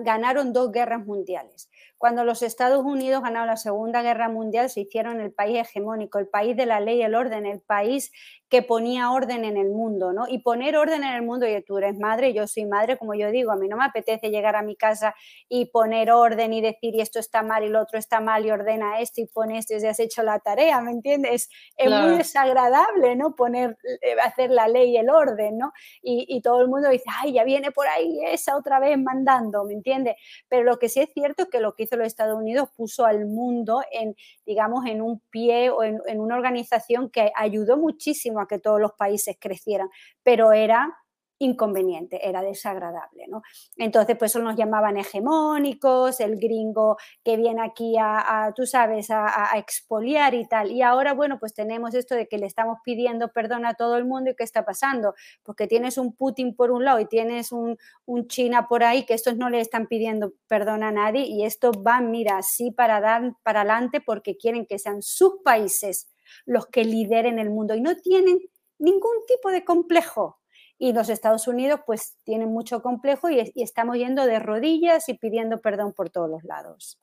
ganaron 0.04 0.54
dos 0.54 0.72
guerras 0.72 1.06
mundiales. 1.06 1.70
Cuando 1.98 2.26
los 2.26 2.42
Estados 2.42 2.84
Unidos 2.84 3.24
ganaron 3.24 3.48
la 3.48 3.56
Segunda 3.56 4.02
Guerra 4.02 4.28
Mundial, 4.28 4.70
se 4.70 4.82
hicieron 4.82 5.22
el 5.22 5.32
país 5.32 5.60
hegemónico, 5.60 6.20
el 6.20 6.28
país 6.28 6.58
de 6.58 6.66
la 6.66 6.80
ley 6.80 6.98
y 6.98 7.04
el 7.04 7.16
orden, 7.16 7.46
el 7.46 7.62
país 7.62 8.12
que 8.54 8.62
ponía 8.62 9.10
orden 9.10 9.46
en 9.46 9.58
el 9.58 9.72
mundo, 9.72 10.14
¿no? 10.14 10.28
Y 10.28 10.38
poner 10.38 10.78
orden 10.78 11.04
en 11.04 11.16
el 11.16 11.24
mundo, 11.24 11.48
y 11.48 11.60
tú 11.64 11.80
eres 11.80 11.98
madre, 11.98 12.36
yo 12.36 12.46
soy 12.46 12.68
madre, 12.68 13.00
como 13.00 13.16
yo 13.16 13.32
digo, 13.32 13.52
a 13.52 13.56
mí 13.56 13.68
no 13.68 13.78
me 13.78 13.84
apetece 13.84 14.30
llegar 14.30 14.56
a 14.56 14.62
mi 14.62 14.76
casa 14.76 15.16
y 15.50 15.72
poner 15.72 16.12
orden 16.12 16.54
y 16.54 16.62
decir, 16.62 16.94
y 16.94 17.02
esto 17.02 17.18
está 17.18 17.42
mal 17.42 17.64
y 17.64 17.70
lo 17.70 17.82
otro 17.82 17.98
está 17.98 18.20
mal 18.20 18.46
y 18.46 18.52
ordena 18.52 19.00
esto 19.00 19.22
y 19.22 19.26
pone 19.26 19.58
esto 19.58 19.74
y 19.76 19.80
ya 19.80 19.90
has 19.90 20.00
hecho 20.00 20.22
la 20.22 20.38
tarea, 20.38 20.80
¿me 20.82 20.92
entiendes? 20.92 21.50
Es 21.76 21.90
muy 21.90 22.16
desagradable, 22.16 23.16
¿no? 23.16 23.36
Poner, 23.36 23.76
eh, 24.04 24.18
hacer 24.24 24.52
la 24.52 24.68
ley 24.68 24.92
y 24.92 24.98
el 24.98 25.10
orden, 25.10 25.58
¿no? 25.58 25.74
Y, 26.04 26.28
y 26.30 26.44
todo 26.44 26.62
el 26.62 26.68
mundo 26.68 26.90
dice, 26.90 27.06
ay, 27.10 27.34
ya 27.34 27.44
viene 27.46 27.72
por 27.72 27.88
ahí 27.88 28.20
esa 28.28 28.56
otra 28.56 28.80
vez 28.80 29.00
mandando, 29.00 29.64
¿me 29.64 29.74
entiendes? 29.74 30.16
Pero 30.48 30.62
lo 30.62 30.78
que 30.78 30.90
sí 30.90 31.00
es 31.00 31.10
cierto 31.12 31.42
es 31.42 31.50
que 31.50 31.60
lo 31.60 31.74
que 31.74 31.86
hizo 31.86 31.96
los 31.96 32.06
Estados 32.06 32.38
Unidos 32.38 32.70
puso 32.78 33.04
al 33.04 33.26
mundo 33.26 33.82
en, 33.92 34.16
digamos, 34.46 34.86
en 34.86 35.02
un 35.02 35.22
pie 35.32 35.72
o 35.72 35.82
en, 35.82 36.00
en 36.06 36.20
una 36.20 36.36
organización 36.36 37.10
que 37.10 37.32
ayudó 37.36 37.78
muchísimo 37.78 38.43
que 38.48 38.60
todos 38.60 38.80
los 38.80 38.94
países 38.94 39.38
crecieran, 39.40 39.90
pero 40.24 40.54
era 40.54 41.04
inconveniente, 41.44 42.28
era 42.28 42.42
desagradable, 42.42 43.28
¿no? 43.28 43.42
Entonces, 43.78 44.16
pues 44.18 44.32
eso 44.32 44.40
nos 44.40 44.56
llamaban 44.56 44.98
hegemónicos, 44.98 46.20
el 46.20 46.38
gringo 46.38 46.98
que 47.24 47.38
viene 47.38 47.62
aquí 47.62 47.96
a, 48.00 48.52
tú 48.56 48.66
sabes, 48.66 49.10
a, 49.10 49.52
expoliar 49.56 50.34
y 50.34 50.48
tal. 50.48 50.72
Y 50.72 50.82
ahora, 50.82 51.14
bueno, 51.14 51.40
pues 51.40 51.54
tenemos 51.54 51.94
esto 51.94 52.16
de 52.16 52.28
que 52.28 52.38
le 52.38 52.46
estamos 52.46 52.80
pidiendo 52.84 53.32
perdón 53.32 53.66
a 53.66 53.76
todo 53.76 53.98
el 53.98 54.06
mundo 54.06 54.32
y 54.32 54.36
¿qué 54.36 54.44
está 54.44 54.66
pasando? 54.66 55.14
Porque 55.44 55.68
tienes 55.68 55.98
un 55.98 56.14
Putin 56.16 56.56
por 56.56 56.72
un 56.72 56.86
lado 56.86 57.00
y 57.00 57.06
tienes 57.06 57.52
un, 57.52 57.78
un 58.06 58.28
China 58.28 58.68
por 58.68 58.84
ahí 58.84 59.06
que 59.06 59.14
estos 59.14 59.38
no 59.38 59.50
le 59.50 59.60
están 59.60 59.88
pidiendo 59.88 60.34
perdón 60.48 60.84
a 60.84 60.92
nadie 60.92 61.26
y 61.26 61.46
esto 61.46 61.72
va, 61.72 62.00
mira, 62.02 62.38
así 62.38 62.72
para 62.72 63.02
dar 63.02 63.36
para 63.44 63.62
adelante 63.62 64.02
porque 64.02 64.38
quieren 64.38 64.66
que 64.66 64.80
sean 64.80 65.02
sus 65.02 65.42
países 65.44 66.13
los 66.46 66.68
que 66.68 66.86
lideren 66.86 67.40
el 67.40 67.50
mundo 67.50 67.76
y 67.76 67.82
no 67.82 67.96
tienen 67.98 68.40
ningún 68.80 69.26
tipo 69.28 69.50
de 69.50 69.64
complejo. 69.64 70.40
Y 70.78 70.92
los 70.92 71.10
Estados 71.10 71.48
Unidos 71.48 71.82
pues 71.86 72.18
tienen 72.24 72.50
mucho 72.50 72.82
complejo 72.82 73.30
y, 73.30 73.52
estamos 73.56 73.98
yendo 73.98 74.26
de 74.26 74.40
rodillas 74.40 75.08
y 75.08 75.14
pidiendo 75.14 75.62
perdón 75.62 75.94
por 75.94 76.10
todos 76.10 76.30
los 76.30 76.44
lados. 76.44 77.00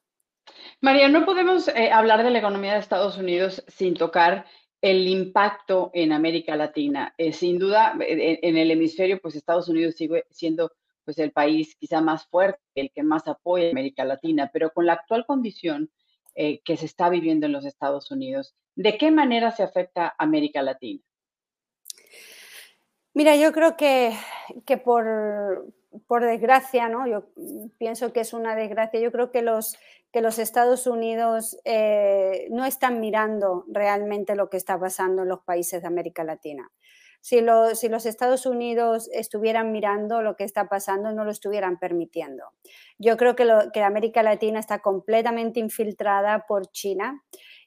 María, 0.81 1.09
no 1.09 1.25
podemos 1.25 1.69
eh, 1.69 1.91
hablar 1.93 2.25
de 2.25 2.31
la 2.31 2.39
economía 2.41 2.75
de 2.75 2.81
Estados 2.81 3.17
Unidos 3.17 3.65
sin 3.69 3.95
tocar 3.95 4.47
el 4.83 5.07
impacto 5.09 5.91
en 5.95 6.13
América 6.13 6.57
Latina. 6.57 7.15
Eh, 7.19 7.33
sin 7.33 7.59
duda, 7.59 7.95
en, 8.01 8.57
el 8.57 8.71
hemisferio, 8.71 9.21
pues 9.21 9.37
Estados 9.37 9.69
Unidos 9.69 9.95
sigue 9.95 10.25
siendo 10.31 10.73
pues 11.05 11.19
el 11.19 11.33
país 11.33 11.77
quizá 11.77 12.01
más 12.01 12.27
fuerte, 12.27 12.61
el 12.75 12.91
que 12.91 13.03
más 13.03 13.27
apoya 13.29 13.69
a 13.69 13.71
América 13.71 14.05
Latina, 14.05 14.51
pero 14.53 14.71
con 14.73 14.87
la 14.87 14.95
actual 14.95 15.25
condición 15.27 15.91
eh, 16.35 16.61
que 16.65 16.77
se 16.77 16.87
está 16.87 17.09
viviendo 17.09 17.47
en 17.47 17.53
los 17.53 17.65
Estados 17.65 18.11
Unidos, 18.11 18.55
¿De 18.77 18.97
qué 18.97 19.11
manera 19.11 19.51
se 19.51 19.63
afecta 19.63 20.15
América 20.17 20.63
Latina? 20.63 21.03
Mira, 23.13 23.37
yo 23.37 23.53
creo 23.53 23.77
que, 23.77 24.15
que 24.65 24.79
por, 24.79 25.67
por, 26.07 26.25
desgracia, 26.25 26.89
¿no? 26.89 27.07
Yo 27.07 27.27
pienso 27.77 28.13
que 28.13 28.21
es 28.21 28.33
una 28.33 28.55
desgracia. 28.55 28.99
Yo 28.99 29.11
creo 29.13 29.33
que 29.33 29.43
los, 29.43 29.77
que 30.13 30.23
los 30.23 30.39
Estados 30.39 30.87
Unidos 30.87 31.59
eh, 31.65 32.47
no 32.51 32.65
están 32.65 33.01
mirando 33.01 33.65
realmente 33.69 34.37
lo 34.37 34.49
que 34.49 34.57
está 34.57 34.79
pasando 34.79 35.25
en 35.25 35.29
los 35.29 35.41
países 35.41 35.83
de 35.83 35.89
América 35.89 36.25
Latina. 36.25 36.71
Si, 37.21 37.45
si, 37.75 37.89
los 37.89 38.07
Estados 38.07 38.47
Unidos 38.47 39.09
estuvieran 39.13 39.73
mirando 39.73 40.23
lo 40.23 40.37
que 40.37 40.45
está 40.45 40.69
pasando, 40.69 41.13
no 41.13 41.25
lo 41.25 41.31
estuvieran 41.31 41.79
permitiendo. 41.79 42.45
Yo 42.99 43.17
creo 43.17 43.37
que, 43.37 43.45
lo, 43.45 43.71
que 43.73 43.83
América 43.83 44.23
Latina 44.23 44.59
está 44.59 44.81
completamente 44.81 45.61
infiltrada 45.61 46.47
por 46.47 46.71
China 46.71 47.23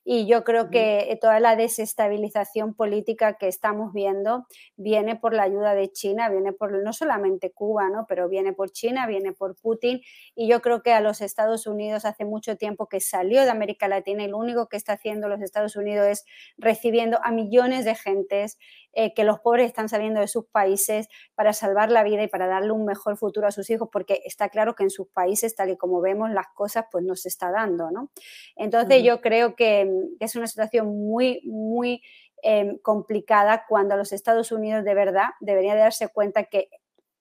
y 0.05 0.27
yo 0.27 0.43
creo 0.43 0.69
que 0.69 1.17
toda 1.21 1.39
la 1.39 1.55
desestabilización 1.55 2.73
política 2.73 3.37
que 3.37 3.47
estamos 3.47 3.93
viendo 3.93 4.45
viene 4.75 5.15
por 5.15 5.33
la 5.33 5.43
ayuda 5.43 5.75
de 5.75 5.91
China, 5.91 6.29
viene 6.29 6.51
por 6.51 6.73
no 6.83 6.91
solamente 6.91 7.51
Cuba, 7.51 7.89
¿no? 7.89 8.05
pero 8.07 8.27
viene 8.27 8.51
por 8.51 8.71
China, 8.71 9.07
viene 9.07 9.31
por 9.31 9.55
Putin. 9.55 10.01
Y 10.35 10.49
yo 10.49 10.61
creo 10.61 10.83
que 10.83 10.91
a 10.91 10.99
los 10.99 11.21
Estados 11.21 11.67
Unidos 11.67 12.03
hace 12.03 12.25
mucho 12.25 12.57
tiempo 12.57 12.87
que 12.89 12.99
salió 12.99 13.43
de 13.43 13.51
América 13.51 13.87
Latina 13.87 14.23
y 14.23 14.27
lo 14.27 14.37
único 14.37 14.67
que 14.67 14.75
está 14.75 14.93
haciendo 14.93 15.29
los 15.29 15.41
Estados 15.41 15.77
Unidos 15.77 16.07
es 16.07 16.25
recibiendo 16.57 17.19
a 17.23 17.31
millones 17.31 17.85
de 17.85 17.95
gentes 17.95 18.57
eh, 18.93 19.13
que 19.13 19.23
los 19.23 19.39
pobres 19.39 19.65
están 19.65 19.89
saliendo 19.89 20.19
de 20.19 20.27
sus 20.27 20.45
países 20.45 21.07
para 21.35 21.53
salvar 21.53 21.91
la 21.91 22.03
vida 22.03 22.23
y 22.23 22.27
para 22.27 22.47
darle 22.47 22.71
un 22.71 22.85
mejor 22.85 23.17
futuro 23.17 23.47
a 23.47 23.51
sus 23.51 23.69
hijos, 23.71 23.89
porque 23.91 24.21
está 24.23 24.49
claro 24.49 24.75
que 24.75 24.83
en 24.83 24.91
sus 24.91 25.07
países, 25.07 25.55
tal 25.55 25.71
y 25.71 25.77
como 25.77 25.99
vemos 25.99 26.29
las 26.29 26.47
cosas, 26.53 26.85
pues 26.91 27.03
no 27.03 27.15
se 27.15 27.29
está 27.29 27.51
dando, 27.51 27.89
¿no? 27.89 28.11
Entonces 28.55 29.03
yo 29.03 29.19
creo 29.21 29.55
que, 29.55 29.91
es 30.19 30.35
una 30.35 30.47
situación 30.47 30.87
muy, 30.87 31.41
muy 31.43 32.01
em, 32.43 32.77
complicada 32.79 33.65
cuando 33.67 33.97
los 33.97 34.11
Estados 34.13 34.51
Unidos 34.51 34.83
de 34.83 34.93
verdad 34.93 35.29
deberían 35.39 35.77
darse 35.77 36.07
cuenta 36.09 36.43
que 36.43 36.69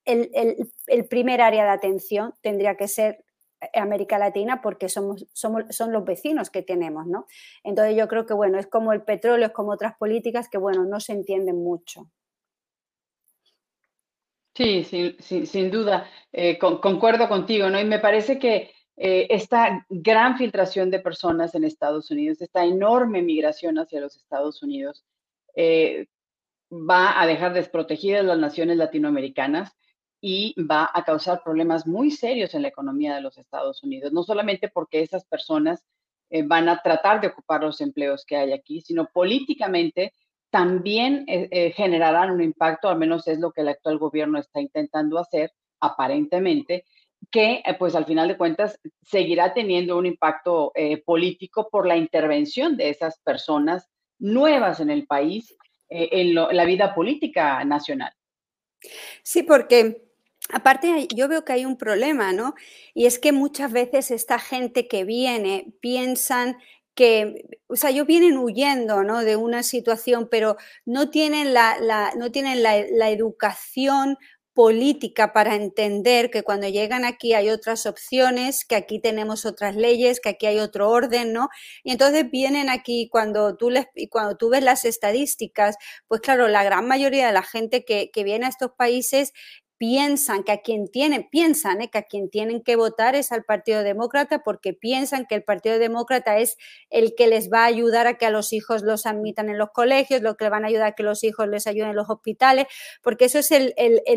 el, 0.05 0.31
el, 0.89 1.07
primer 1.07 1.41
área 1.41 1.65
de 1.65 1.71
atención 1.71 2.35
tendría 2.43 2.77
que 2.77 2.89
ser 2.89 3.25
América 3.75 4.19
Latina 4.19 4.61
porque 4.63 4.89
somos, 4.89 5.27
somos, 5.33 5.65
son 5.71 5.93
los 5.93 6.05
vecinos 6.05 6.51
que 6.51 6.63
tenemos, 6.63 7.07
¿no? 7.07 7.27
Entonces 7.63 7.97
yo 7.97 8.09
creo 8.09 8.27
que, 8.27 8.35
bueno, 8.35 8.59
es 8.59 8.67
como 8.67 8.93
el 8.93 9.03
petróleo, 9.03 9.47
es 9.47 9.53
como 9.53 9.73
otras 9.73 9.97
políticas 9.97 10.49
que, 10.49 10.59
bueno, 10.59 10.85
no 10.85 11.01
se 11.01 11.13
entienden 11.13 11.63
mucho. 11.63 12.11
Sí, 14.55 14.85
sin 14.85 15.71
duda, 15.71 16.07
eh, 16.31 16.59
concuerdo 16.59 17.27
contigo, 17.29 17.71
¿no? 17.71 17.81
Y 17.81 17.87
me 17.87 17.99
parece 17.99 18.39
que 18.39 18.71
eh, 18.97 19.27
esta 19.31 19.87
gran 19.89 20.37
filtración 20.37 20.91
de 20.91 21.01
personas 21.01 21.55
en 21.55 21.65
Estados 21.65 22.11
Unidos, 22.11 22.43
esta 22.43 22.65
enorme 22.65 23.23
migración 23.23 23.79
hacia 23.79 24.01
los 24.01 24.17
Estados 24.17 24.63
Unidos, 24.63 25.05
eh, 25.57 26.07
va 26.71 27.21
a 27.21 27.27
dejar 27.27 27.55
desprotegidas 27.55 28.25
las 28.25 28.39
naciones 28.39 28.77
latinoamericanas 28.77 29.73
y 30.25 30.55
va 30.63 30.89
a 30.95 31.05
causar 31.05 31.43
problemas 31.43 31.85
muy 31.85 32.13
serios 32.13 32.55
en 32.55 32.63
la 32.63 32.69
economía 32.69 33.17
de 33.17 33.21
los 33.21 33.37
Estados 33.39 33.83
Unidos, 33.83 34.13
no 34.13 34.23
solamente 34.23 34.69
porque 34.69 35.03
esas 35.03 35.25
personas 35.25 35.85
eh, 36.31 36.45
van 36.45 36.69
a 36.69 36.81
tratar 36.81 37.21
de 37.21 37.27
ocupar 37.27 37.63
los 37.63 37.81
empleos 37.81 38.25
que 38.25 38.37
hay 38.37 38.53
aquí, 38.53 38.81
sino 38.81 39.11
políticamente 39.13 40.13
también 40.49 41.25
eh, 41.27 41.49
eh, 41.51 41.73
generarán 41.73 42.31
un 42.31 42.41
impacto, 42.41 42.89
al 42.89 42.99
menos 42.99 43.27
es 43.27 43.41
lo 43.41 43.51
que 43.51 43.63
el 43.63 43.69
actual 43.69 43.99
gobierno 43.99 44.39
está 44.39 44.61
intentando 44.61 45.19
hacer, 45.19 45.53
aparentemente, 45.81 46.85
que 47.33 47.63
pues 47.79 47.97
al 47.97 48.07
final 48.07 48.29
de 48.29 48.37
cuentas 48.37 48.79
seguirá 49.03 49.55
teniendo 49.55 49.97
un 49.97 50.07
impacto 50.07 50.73
político 51.05 51.69
por 51.71 51.87
la 51.87 51.97
intervención 51.97 52.77
de 52.77 52.91
esas 52.91 53.21
personas 53.21 53.89
nuevas 54.19 54.81
en 54.81 54.91
el 54.91 55.07
país, 55.07 55.57
en 55.89 56.35
la 56.35 56.65
vida 56.65 56.97
política 56.97 57.65
nacional. 57.65 58.13
Sí, 59.23 59.45
porque 59.45 60.12
Aparte, 60.53 61.09
yo 61.15 61.29
veo 61.29 61.45
que 61.45 61.55
hay 61.55 61.65
un 61.65 61.79
problema, 61.79 62.33
¿no? 62.33 62.55
Y 62.95 63.07
es 63.07 63.19
que 63.19 63.33
muchas 63.33 63.73
veces 63.73 64.11
esta 64.11 64.39
gente 64.39 64.87
que 64.87 65.05
viene 65.05 65.73
piensan 65.81 66.57
que, 66.95 67.47
o 67.69 67.77
sea, 67.77 67.89
ellos 67.89 68.07
vienen 68.07 68.37
huyendo, 68.37 69.03
¿no? 69.03 69.21
De 69.21 69.37
una 69.37 69.63
situación, 69.63 70.29
pero 70.31 70.57
no 70.85 71.09
tienen 71.11 71.55
la, 71.55 72.13
no 72.19 72.31
tienen 72.31 72.63
la, 72.63 72.77
educación 73.11 74.19
política 74.55 75.33
para 75.33 75.55
entender 75.55 76.31
que 76.31 76.43
cuando 76.43 76.69
llegan 76.69 77.07
aquí 77.07 77.33
hay 77.33 77.49
otras 77.49 77.87
opciones, 77.87 78.67
que 78.67 78.75
aquí 78.77 79.01
tenemos 79.01 79.47
otras 79.47 79.75
leyes, 79.77 80.21
que 80.21 80.29
aquí 80.29 80.45
hay 80.45 80.59
otro 80.59 80.91
orden, 80.91 81.33
¿no? 81.33 81.49
Y 81.83 81.93
entonces 81.93 82.31
vienen 82.31 82.69
aquí 82.69 83.09
cuando 83.11 83.57
tú 83.57 83.71
les, 83.71 83.87
cuando 84.11 84.37
tú 84.37 84.51
ves 84.51 84.63
las 84.63 84.85
estadísticas, 84.85 85.77
pues 86.07 86.21
claro, 86.21 86.49
la 86.49 86.65
gran 86.65 86.87
mayoría 86.87 87.29
de 87.29 87.33
la 87.33 87.43
gente 87.43 87.87
que, 87.87 88.11
que 88.13 88.25
viene 88.25 88.45
a 88.45 88.51
estos 88.51 88.73
países 88.77 89.33
piensan 89.83 90.45
que 90.45 90.53
a 90.53 90.59
quien 90.59 90.87
tienen, 90.87 91.29
piensan 91.29 91.81
¿eh? 91.81 91.91
que 91.91 91.99
a 91.99 92.03
quien 92.05 92.31
tienen 92.31 92.63
que 92.63 92.77
votar 92.77 93.17
es 93.17 93.33
al 93.33 93.43
Partido 93.43 93.83
Demócrata 93.83 94.45
porque 94.45 94.73
piensan 94.73 95.27
que 95.27 95.35
el 95.35 95.43
Partido 95.43 95.81
Demócrata 95.81 96.39
es 96.39 96.57
el 96.89 97.17
que 97.17 97.27
les 97.27 97.51
va 97.51 97.65
a 97.65 97.67
ayudar 97.67 98.07
a 98.07 98.15
que 98.15 98.25
a 98.25 98.31
los 98.31 98.53
hijos 98.53 98.83
los 98.83 99.07
admitan 99.07 99.49
en 99.49 99.59
los 99.59 99.71
colegios, 99.71 100.23
lo 100.23 100.37
que 100.37 100.49
van 100.49 100.65
a 100.65 100.69
ayudar 100.69 100.87
a 100.87 100.93
que 100.93 101.03
los 101.03 101.25
hijos 101.25 101.49
les 101.49 101.67
ayuden 101.67 101.91
en 101.91 101.97
los 101.97 102.09
hospitales, 102.09 102.67
porque 103.03 103.25
eso 103.25 103.41
es 103.41 103.51
el, 103.51 103.75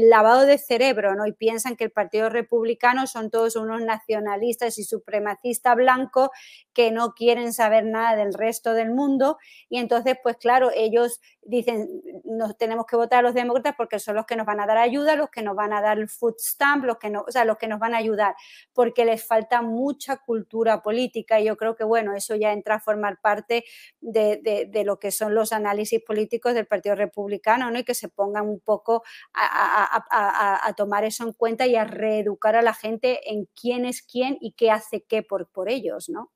lavado 0.07 0.41
de 0.41 0.59
cerebro, 0.59 1.15
¿no? 1.15 1.25
Y 1.25 1.31
piensan 1.31 1.75
que 1.75 1.85
el 1.85 1.91
Partido 1.91 2.29
Republicano 2.29 3.07
son 3.07 3.31
todos 3.31 3.55
unos 3.55 3.81
nacionalistas 3.81 4.77
y 4.77 4.83
supremacistas 4.83 5.75
blancos 5.75 6.29
que 6.73 6.91
no 6.91 7.13
quieren 7.13 7.53
saber 7.53 7.85
nada 7.85 8.15
del 8.15 8.35
resto 8.35 8.75
del 8.75 8.91
mundo 8.91 9.39
y 9.67 9.79
entonces, 9.79 10.15
pues 10.21 10.37
claro, 10.37 10.69
ellos 10.75 11.21
dicen, 11.45 12.01
nos 12.23 12.57
tenemos 12.57 12.85
que 12.85 12.95
votar 12.95 13.19
a 13.19 13.21
los 13.21 13.33
demócratas 13.33 13.75
porque 13.77 13.99
son 13.99 14.15
los 14.15 14.25
que 14.25 14.35
nos 14.35 14.45
van 14.45 14.59
a 14.59 14.65
dar 14.65 14.77
ayuda, 14.77 15.15
los 15.15 15.29
que 15.29 15.43
nos 15.43 15.55
van 15.55 15.73
a 15.73 15.81
dar 15.81 15.99
el 15.99 16.09
food 16.09 16.35
stamp, 16.39 16.83
los 16.83 16.97
que, 16.97 17.09
no, 17.09 17.23
o 17.27 17.31
sea, 17.31 17.45
los 17.45 17.57
que 17.57 17.67
nos 17.67 17.79
van 17.79 17.93
a 17.93 17.97
ayudar, 17.97 18.35
porque 18.73 19.05
les 19.05 19.25
falta 19.25 19.61
mucha 19.61 20.17
cultura 20.17 20.81
política 20.81 21.39
y 21.39 21.45
yo 21.45 21.55
creo 21.55 21.75
que, 21.75 21.83
bueno, 21.83 22.15
eso 22.15 22.35
ya 22.35 22.51
entra 22.51 22.75
a 22.75 22.79
formar 22.79 23.21
parte 23.21 23.63
de, 24.01 24.83
lo 24.85 24.99
que 24.99 25.11
son 25.11 25.35
los 25.35 25.53
análisis 25.53 26.03
políticos 26.03 26.53
del 26.53 26.65
Partido 26.65 26.95
Republicano, 26.95 27.69
¿no? 27.71 27.79
Y 27.79 27.83
que 27.83 27.93
se 27.93 28.09
pongan 28.09 28.47
un 28.47 28.59
poco 28.59 29.03
a, 29.33 30.73
tomar 30.75 31.05
eso 31.05 31.23
en 31.23 31.33
cuenta 31.33 31.67
y 31.67 31.75
a 31.75 31.85
reeducar 31.85 32.55
a 32.55 32.61
la 32.61 32.73
gente 32.73 33.31
en 33.31 33.47
quién 33.59 33.85
es 33.85 34.01
quién 34.01 34.37
y 34.41 34.53
qué 34.53 34.71
hace 34.71 35.03
qué 35.03 35.23
por, 35.23 35.47
por 35.47 35.69
ellos, 35.69 36.09
¿no? 36.09 36.31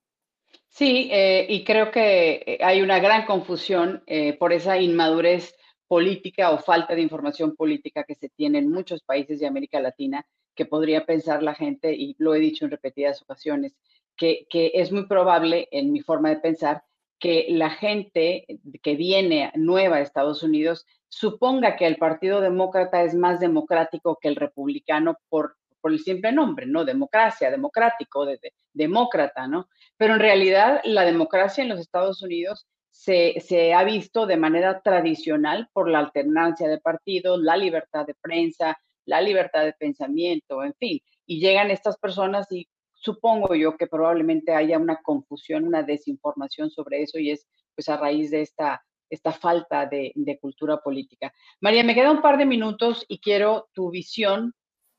Sí, 0.70 1.10
eh, 1.12 1.46
y 1.50 1.64
creo 1.64 1.92
que 1.92 2.44
eh, 2.46 2.60
hay 2.62 2.82
una 2.82 3.00
gran 3.00 3.26
confusión 3.26 4.04
eh, 4.06 4.34
por 4.34 4.54
esa 4.54 4.78
inmadurez 4.80 5.56
política 5.88 6.52
o 6.52 6.60
falta 6.60 6.96
de 6.96 7.02
información 7.02 7.56
política 7.56 8.04
que 8.04 8.16
se 8.16 8.30
tiene 8.30 8.60
en 8.60 8.70
muchos 8.72 9.04
países 9.04 9.40
de 9.40 9.48
América 9.48 9.82
Latina, 9.82 10.26
que 10.56 10.66
podría 10.66 11.06
pensar 11.06 11.42
la 11.44 11.56
gente, 11.56 11.94
y 11.94 12.16
lo 12.20 12.36
he 12.36 12.40
dicho 12.40 12.66
en 12.66 12.72
repetidas 12.72 13.22
ocasiones, 13.22 13.76
que, 14.16 14.46
es 14.52 14.92
muy 14.92 15.08
probable, 15.08 15.68
en 15.72 15.92
mi 15.92 16.02
forma 16.02 16.30
de 16.30 16.38
pensar, 16.38 16.84
que 17.20 17.48
la 17.50 17.70
gente 17.72 18.46
que 18.84 18.96
viene 18.96 19.52
nueva 19.56 19.98
a 19.98 20.02
Estados 20.02 20.44
Unidos 20.44 20.86
suponga 21.10 21.76
que 21.76 21.88
el 21.88 21.98
Partido 21.98 22.42
Demócrata 22.42 23.04
es 23.04 23.16
más 23.16 23.40
democrático 23.40 24.18
que 24.22 24.28
el 24.28 24.36
republicano 24.36 25.18
por, 25.30 25.56
por 25.82 25.92
el 25.92 26.00
simple 26.00 26.32
nombre, 26.32 26.66
¿no? 26.66 26.86
Democracia, 26.86 27.52
democrático, 27.52 28.26
de, 28.26 28.40
demócrata, 28.74 29.48
¿no? 29.48 29.68
Pero 29.98 30.14
en 30.14 30.20
realidad 30.20 30.82
la 30.84 31.06
democracia 31.06 31.64
en 31.64 31.70
los 31.70 31.80
Estados 31.80 32.22
Unidos 32.22 32.68
se, 32.92 33.74
ha 33.74 33.84
visto 33.84 34.26
de 34.26 34.38
manera 34.38 34.82
tradicional 34.82 35.70
por 35.74 35.90
la 35.90 36.00
alternancia 36.00 36.68
de 36.68 36.80
partidos, 36.80 37.42
la 37.42 37.56
libertad 37.56 38.06
de 38.06 38.16
prensa, 38.16 38.78
la 39.06 39.22
libertad 39.22 39.64
de 39.64 39.74
pensamiento, 39.74 40.64
en 40.64 40.74
fin. 40.74 41.00
Y 41.26 41.40
llegan 41.40 41.72
estas 41.72 41.98
personas 41.98 42.52
y 42.52 42.68
supongo 42.94 43.56
yo 43.56 43.78
que 43.78 43.88
probablemente 43.88 44.54
haya 44.54 44.78
una 44.78 44.98
confusión, 45.02 45.66
una 45.66 45.84
desinformación 45.84 46.70
sobre 46.70 47.04
eso 47.04 47.18
y 47.20 47.32
es 47.32 47.48
pues 47.74 47.88
a 47.88 47.96
raíz 47.96 48.32
de 48.32 48.42
esta, 48.42 48.84
esta 49.10 49.32
falta 49.32 49.86
de, 49.86 50.14
cultura 50.42 50.78
política. 50.78 51.34
María, 51.62 51.84
me 51.84 51.96
queda 51.96 52.12
un 52.12 52.22
par 52.22 52.38
de 52.38 52.46
minutos 52.46 53.06
y 53.08 53.20
quiero 53.20 53.70
tu 53.74 53.90
visión 53.90 54.54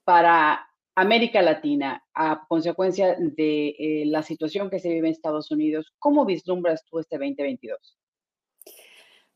para 0.04 0.66
América 1.00 1.40
Latina 1.40 2.04
a 2.14 2.44
consecuencia 2.46 3.16
de 3.18 3.68
eh, 3.78 4.04
la 4.06 4.22
situación 4.22 4.68
que 4.68 4.78
se 4.78 4.90
vive 4.90 5.08
en 5.08 5.12
Estados 5.12 5.50
Unidos. 5.50 5.94
¿Cómo 5.98 6.26
vislumbras 6.26 6.84
tú 6.84 6.98
este 6.98 7.16
2022? 7.16 7.96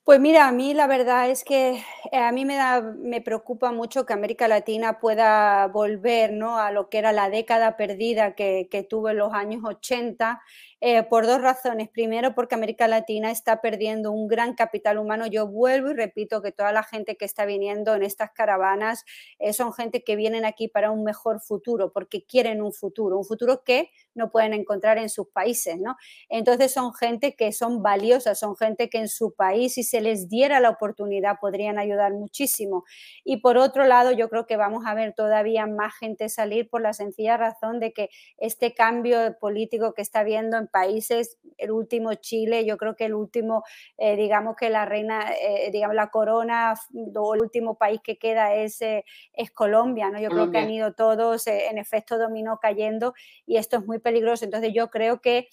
Pues 0.04 0.20
mira, 0.20 0.46
a 0.46 0.52
mí 0.52 0.74
la 0.74 0.86
verdad 0.86 1.30
es 1.30 1.44
que 1.44 1.82
eh, 2.12 2.18
a 2.18 2.30
mí 2.30 2.44
me, 2.44 2.56
da, 2.56 2.82
me 2.82 3.22
preocupa 3.22 3.72
mucho 3.72 4.04
que 4.04 4.12
América 4.12 4.46
Latina 4.46 5.00
pueda 5.00 5.66
volver 5.68 6.34
¿no? 6.34 6.58
a 6.58 6.70
lo 6.70 6.90
que 6.90 6.98
era 6.98 7.12
la 7.12 7.30
década 7.30 7.78
perdida 7.78 8.34
que, 8.34 8.68
que 8.70 8.82
tuvo 8.82 9.08
en 9.08 9.16
los 9.16 9.32
años 9.32 9.62
80 9.64 10.42
eh, 10.86 11.02
por 11.02 11.26
dos 11.26 11.40
razones. 11.40 11.88
Primero, 11.88 12.34
porque 12.34 12.56
América 12.56 12.86
Latina 12.86 13.30
está 13.30 13.62
perdiendo 13.62 14.12
un 14.12 14.28
gran 14.28 14.54
capital 14.54 14.98
humano. 14.98 15.26
Yo 15.26 15.46
vuelvo 15.48 15.88
y 15.88 15.94
repito 15.94 16.42
que 16.42 16.52
toda 16.52 16.72
la 16.72 16.82
gente 16.82 17.16
que 17.16 17.24
está 17.24 17.46
viniendo 17.46 17.94
en 17.94 18.02
estas 18.02 18.32
caravanas 18.32 19.06
eh, 19.38 19.54
son 19.54 19.72
gente 19.72 20.04
que 20.04 20.14
vienen 20.14 20.44
aquí 20.44 20.68
para 20.68 20.90
un 20.90 21.02
mejor 21.02 21.40
futuro, 21.40 21.90
porque 21.90 22.26
quieren 22.26 22.60
un 22.60 22.74
futuro, 22.74 23.16
un 23.16 23.24
futuro 23.24 23.62
que 23.64 23.92
no 24.14 24.30
pueden 24.30 24.52
encontrar 24.52 24.98
en 24.98 25.08
sus 25.08 25.28
países, 25.28 25.80
¿no? 25.80 25.96
Entonces 26.28 26.70
son 26.70 26.92
gente 26.92 27.34
que 27.34 27.52
son 27.52 27.82
valiosas, 27.82 28.38
son 28.38 28.54
gente 28.54 28.90
que 28.90 28.98
en 28.98 29.08
su 29.08 29.34
país, 29.34 29.72
si 29.72 29.84
se 29.84 30.02
les 30.02 30.28
diera 30.28 30.60
la 30.60 30.68
oportunidad, 30.68 31.38
podrían 31.40 31.78
ayudar 31.78 32.12
muchísimo. 32.12 32.84
Y 33.24 33.38
por 33.38 33.56
otro 33.56 33.86
lado, 33.86 34.12
yo 34.12 34.28
creo 34.28 34.44
que 34.44 34.58
vamos 34.58 34.84
a 34.86 34.92
ver 34.92 35.14
todavía 35.14 35.66
más 35.66 35.94
gente 35.98 36.28
salir 36.28 36.68
por 36.68 36.82
la 36.82 36.92
sencilla 36.92 37.38
razón 37.38 37.80
de 37.80 37.94
que 37.94 38.10
este 38.36 38.74
cambio 38.74 39.38
político 39.40 39.94
que 39.94 40.02
está 40.02 40.20
habiendo 40.20 40.58
en 40.58 40.68
países, 40.74 41.38
el 41.56 41.70
último 41.70 42.12
Chile, 42.14 42.66
yo 42.66 42.76
creo 42.76 42.96
que 42.96 43.04
el 43.04 43.14
último, 43.14 43.62
eh, 43.96 44.16
digamos 44.16 44.56
que 44.56 44.70
la 44.70 44.84
reina, 44.84 45.32
eh, 45.32 45.70
digamos 45.70 45.94
la 45.94 46.10
corona 46.10 46.74
o 47.14 47.34
el 47.34 47.42
último 47.42 47.78
país 47.78 48.00
que 48.02 48.18
queda 48.18 48.56
es, 48.56 48.82
eh, 48.82 49.04
es 49.32 49.52
Colombia, 49.52 50.10
¿no? 50.10 50.20
Yo 50.20 50.30
creo 50.30 50.50
que 50.50 50.58
han 50.58 50.70
ido 50.70 50.92
todos 50.94 51.46
en 51.46 51.78
efecto 51.78 52.18
dominó 52.18 52.58
cayendo 52.60 53.14
y 53.46 53.56
esto 53.58 53.76
es 53.76 53.86
muy 53.86 54.00
peligroso. 54.00 54.44
Entonces 54.44 54.72
yo 54.74 54.90
creo 54.90 55.20
que 55.20 55.48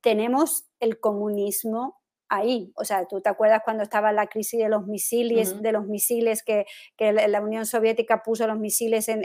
tenemos 0.00 0.64
el 0.78 1.00
comunismo 1.00 1.99
ahí. 2.30 2.72
O 2.76 2.84
sea, 2.84 3.06
tú 3.06 3.20
te 3.20 3.28
acuerdas 3.28 3.62
cuando 3.64 3.82
estaba 3.82 4.12
la 4.12 4.28
crisis 4.28 4.58
de 4.60 4.68
los 4.68 4.86
misiles, 4.86 5.60
de 5.60 5.72
los 5.72 5.86
misiles 5.86 6.42
que, 6.42 6.64
la 6.98 7.40
Unión 7.42 7.66
Soviética 7.66 8.22
puso 8.22 8.46
los 8.46 8.58
misiles 8.58 9.08
en, 9.08 9.20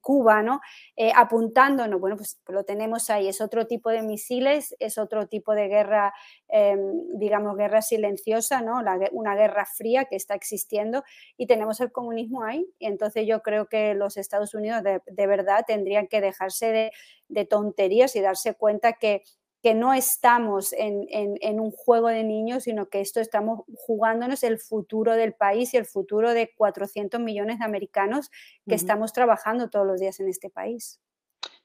Cuba, 0.00 0.42
¿no? 0.42 0.60
Eh, 0.96 1.10
apuntándonos. 1.14 1.98
Bueno, 1.98 2.16
pues 2.16 2.38
lo 2.46 2.64
tenemos 2.64 3.10
ahí. 3.10 3.26
Es 3.28 3.40
otro 3.40 3.66
tipo 3.66 3.90
de 3.90 4.02
misiles, 4.02 4.76
es 4.78 4.98
otro 4.98 5.26
tipo 5.26 5.54
de 5.54 5.68
guerra, 5.68 6.12
em, 6.48 6.78
digamos, 7.18 7.56
guerra 7.56 7.82
silenciosa, 7.82 8.60
¿no? 8.60 8.82
una 9.12 9.34
guerra 9.34 9.64
fría 9.64 10.04
que 10.04 10.16
está 10.16 10.34
existiendo 10.34 11.02
y 11.36 11.46
tenemos 11.46 11.80
el 11.80 11.90
comunismo 11.90 12.44
ahí. 12.44 12.66
Y 12.78 12.86
entonces 12.86 13.26
yo 13.26 13.40
creo 13.40 13.66
que 13.66 13.94
los 13.94 14.18
Estados 14.18 14.54
Unidos 14.54 14.82
de, 14.82 15.26
verdad 15.26 15.64
tendrían 15.66 16.06
que 16.06 16.20
dejarse 16.20 16.90
de 17.28 17.44
tonterías 17.46 18.14
y 18.14 18.20
darse 18.20 18.54
cuenta 18.54 18.94
que 18.94 19.22
que 19.62 19.74
no 19.74 19.92
estamos 19.92 20.72
en, 20.72 21.60
un 21.60 21.70
juego 21.72 22.08
de 22.08 22.22
niños, 22.22 22.64
sino 22.64 22.88
que 22.88 23.00
esto 23.00 23.20
estamos 23.20 23.62
jugándonos 23.74 24.42
el 24.44 24.58
futuro 24.58 25.14
del 25.14 25.34
país 25.34 25.74
y 25.74 25.76
el 25.76 25.84
futuro 25.84 26.32
de 26.32 26.52
400 26.54 27.20
millones 27.20 27.58
de 27.58 27.64
americanos 27.64 28.30
que 28.66 28.74
estamos 28.74 29.12
trabajando 29.12 29.68
todos 29.68 29.86
los 29.86 30.00
días 30.00 30.20
en 30.20 30.28
este 30.28 30.50
país. 30.50 31.00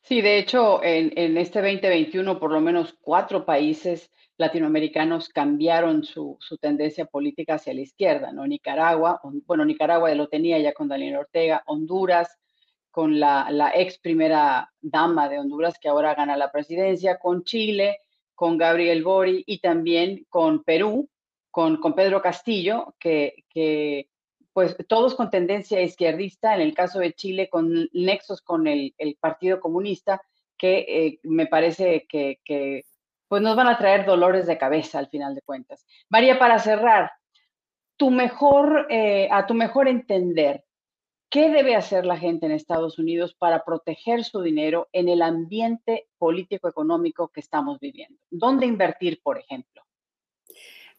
Sí, 0.01 0.21
de 0.21 0.37
hecho, 0.37 0.83
en, 0.83 1.37
este 1.37 1.61
2021 1.61 2.39
por 2.39 2.51
lo 2.51 2.59
menos 2.59 2.97
cuatro 2.99 3.45
países 3.45 4.11
latinoamericanos 4.37 5.29
cambiaron 5.29 6.03
su, 6.03 6.37
su, 6.41 6.57
tendencia 6.57 7.05
política 7.05 7.55
hacia 7.55 7.73
la 7.73 7.81
izquierda, 7.81 8.33
¿no? 8.33 8.45
Nicaragua, 8.45 9.21
bueno, 9.45 9.63
Nicaragua 9.63 10.13
lo 10.15 10.27
tenía 10.27 10.59
ya 10.59 10.73
con 10.73 10.89
Daniel 10.89 11.17
Ortega, 11.17 11.63
Honduras, 11.67 12.37
con 12.93 13.19
la, 13.19 13.71
ex 13.73 13.97
primera 13.97 14.71
dama 14.79 15.27
de 15.27 15.39
Honduras 15.39 15.79
que 15.79 15.89
ahora 15.89 16.13
gana 16.13 16.37
la 16.37 16.51
presidencia, 16.51 17.17
con 17.17 17.43
Chile, 17.43 18.01
con 18.35 18.55
Gabriel 18.55 19.03
Bori 19.03 19.43
y 19.47 19.57
también 19.57 20.27
con 20.29 20.63
Perú, 20.63 21.09
con, 21.49 21.77
con 21.77 21.95
Pedro 21.95 22.21
Castillo, 22.21 22.93
que, 22.99 23.45
que, 23.49 24.09
pues 24.53 24.77
todos 24.87 25.15
con 25.15 25.31
tendencia 25.31 25.81
izquierdista, 25.81 26.53
en 26.53 26.61
el 26.61 26.75
caso 26.75 26.99
de 26.99 27.13
Chile 27.13 27.49
con 27.49 27.89
nexos 27.93 28.43
con 28.43 28.67
el, 28.67 28.93
Partido 29.19 29.59
Comunista, 29.59 30.21
que 30.55 30.85
eh, 30.87 31.19
me 31.23 31.47
parece 31.47 32.05
que, 32.07 32.41
que, 32.45 32.83
pues 33.27 33.41
nos 33.41 33.55
van 33.55 33.69
a 33.69 33.77
traer 33.79 34.05
dolores 34.05 34.45
de 34.45 34.59
cabeza 34.59 34.99
al 34.99 35.07
final 35.07 35.33
de 35.33 35.41
cuentas. 35.41 35.83
María, 36.09 36.37
para 36.37 36.59
cerrar, 36.59 37.11
tu 37.97 38.11
mejor, 38.11 38.85
eh, 38.91 39.27
a 39.31 39.47
tu 39.47 39.55
mejor 39.55 39.87
entender, 39.87 40.63
¿Qué 41.33 41.49
debe 41.49 41.75
hacer 41.75 42.05
la 42.05 42.19
gente 42.19 42.45
en 42.45 42.51
Estados 42.51 42.99
Unidos 42.99 43.33
para 43.33 43.65
proteger 43.65 44.23
su 44.23 44.43
dinero 44.43 44.87
en 44.91 45.09
el 45.09 45.23
ambiente 45.23 46.07
político-económico 46.19 47.29
que 47.29 47.39
estamos 47.39 47.79
viviendo? 47.79 48.19
¿Dónde 48.29 48.67
invertir, 48.67 49.19
por 49.23 49.39
ejemplo? 49.39 49.81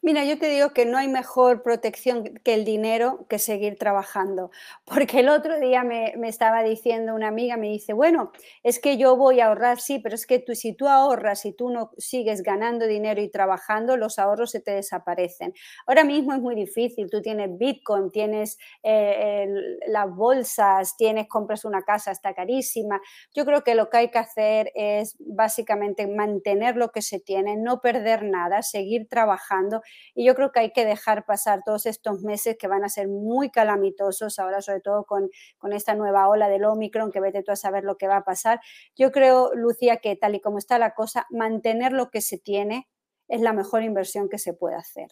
Mira, 0.07 0.23
yo 0.27 0.39
te 0.39 0.51
digo 0.51 0.75
que 0.75 0.85
no 0.85 0.99
hay 0.99 1.09
mejor 1.09 1.63
protección 1.63 2.25
que 2.45 2.53
el 2.53 2.67
dinero 2.67 3.25
que 3.27 3.39
seguir 3.39 3.79
trabajando, 3.79 4.51
porque 4.85 5.21
el 5.21 5.31
otro 5.31 5.59
día 5.59 5.83
me, 5.83 6.13
estaba 6.29 6.63
diciendo 6.63 7.15
una 7.15 7.29
amiga, 7.29 7.57
me 7.57 7.71
dice, 7.71 7.95
bueno, 7.95 8.31
es 8.63 8.79
que 8.81 8.99
yo 8.99 9.17
voy 9.17 9.41
a 9.41 9.47
ahorrar, 9.47 9.81
sí, 9.81 10.01
pero 10.01 10.15
es 10.15 10.27
que 10.27 10.39
tú, 10.41 10.55
si 10.55 10.75
tú 10.75 10.89
ahorras 10.89 11.47
y 11.47 11.55
tú 11.55 11.71
no 11.71 11.91
sigues 11.97 12.43
ganando 12.43 12.87
dinero 12.87 13.23
y 13.23 13.31
trabajando, 13.31 13.97
los 13.97 14.19
ahorros 14.19 14.51
se 14.51 14.61
te 14.61 14.73
desaparecen. 14.73 15.55
Ahora 15.87 16.05
mismo 16.05 16.35
es 16.35 16.41
muy 16.41 16.55
difícil, 16.55 17.09
tú 17.11 17.23
tienes 17.23 17.57
Bitcoin, 17.57 18.11
tienes 18.11 18.59
eh, 18.83 19.49
las 19.87 20.15
bolsas, 20.15 20.99
tienes, 20.99 21.29
compras 21.29 21.65
una 21.65 21.81
casa, 21.81 22.11
está 22.11 22.35
carísima. 22.35 23.01
Yo 23.35 23.47
creo 23.47 23.65
que 23.65 23.75
lo 23.75 23.89
que 23.89 23.97
hay 23.97 24.11
que 24.11 24.19
hacer 24.19 24.71
es 24.75 25.17
básicamente 25.19 26.07
mantener 26.07 26.77
lo 26.77 26.91
que 26.91 27.01
se 27.01 27.21
tiene, 27.21 27.57
no 27.57 27.81
perder 27.81 28.23
nada, 28.25 28.61
seguir 28.61 29.09
trabajando 29.09 29.81
y 30.15 30.25
yo 30.25 30.35
creo 30.35 30.53
que 30.53 30.61
hay 30.61 30.73
que 30.73 30.85
dejar 30.85 31.25
pasar 31.25 31.63
todos 31.65 31.87
estos 31.87 32.23
meses 32.23 32.57
que 32.59 32.69
van 32.69 32.85
a 32.85 32.89
ser 32.89 33.09
muy 33.09 33.51
calamitosos, 33.51 34.39
ahora 34.39 34.63
sobre 34.63 34.81
todo 34.81 35.05
con, 35.05 35.31
con 35.59 35.73
esta 35.73 35.95
nueva 35.95 36.29
ola 36.29 36.49
del 36.49 36.65
Omicron, 36.65 37.13
que 37.13 37.21
vete 37.21 37.43
tú 37.43 37.53
a 37.53 37.57
saber 37.57 37.85
lo 37.85 37.97
que 37.97 38.09
va 38.09 38.19
a 38.19 38.25
pasar. 38.25 38.61
Yo 38.97 39.13
creo, 39.13 39.55
Lucía, 39.55 39.99
que 39.99 40.17
tal 40.17 40.35
y 40.35 40.41
como 40.41 40.59
está 40.59 40.79
la 40.79 40.95
cosa, 40.95 41.27
mantener 41.31 41.93
lo 41.93 42.11
que 42.11 42.21
se 42.21 42.39
tiene 42.39 42.89
es 43.29 43.41
la 43.41 43.53
mejor 43.53 43.83
inversión 43.83 44.29
que 44.29 44.39
se 44.39 44.53
puede 44.53 44.77
hacer. 44.77 45.09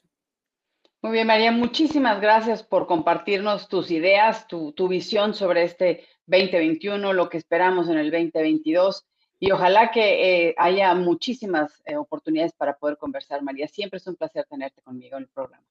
Muy 1.02 1.12
bien, 1.12 1.26
María, 1.26 1.50
muchísimas 1.50 2.20
gracias 2.20 2.62
por 2.62 2.86
compartirnos 2.86 3.68
tus 3.68 3.90
ideas, 3.90 4.46
tu, 4.46 4.72
tu, 4.72 4.86
visión 4.86 5.34
sobre 5.34 5.64
este 5.64 6.06
2021, 6.26 7.12
lo 7.12 7.28
que 7.28 7.38
esperamos 7.38 7.88
en 7.88 7.98
el 7.98 8.12
2022 8.12 9.04
y 9.42 9.50
ojalá 9.50 9.90
que 9.90 10.50
eh, 10.50 10.54
haya 10.56 10.94
muchísimas 10.94 11.82
eh, 11.84 11.96
oportunidades 11.96 12.52
para 12.52 12.76
poder 12.76 12.96
conversar, 12.96 13.42
María. 13.42 13.66
Siempre 13.66 13.96
es 13.96 14.06
un 14.06 14.14
placer 14.14 14.46
tenerte 14.48 14.80
conmigo 14.82 15.16
en 15.16 15.24
el 15.24 15.28
programa. 15.28 15.64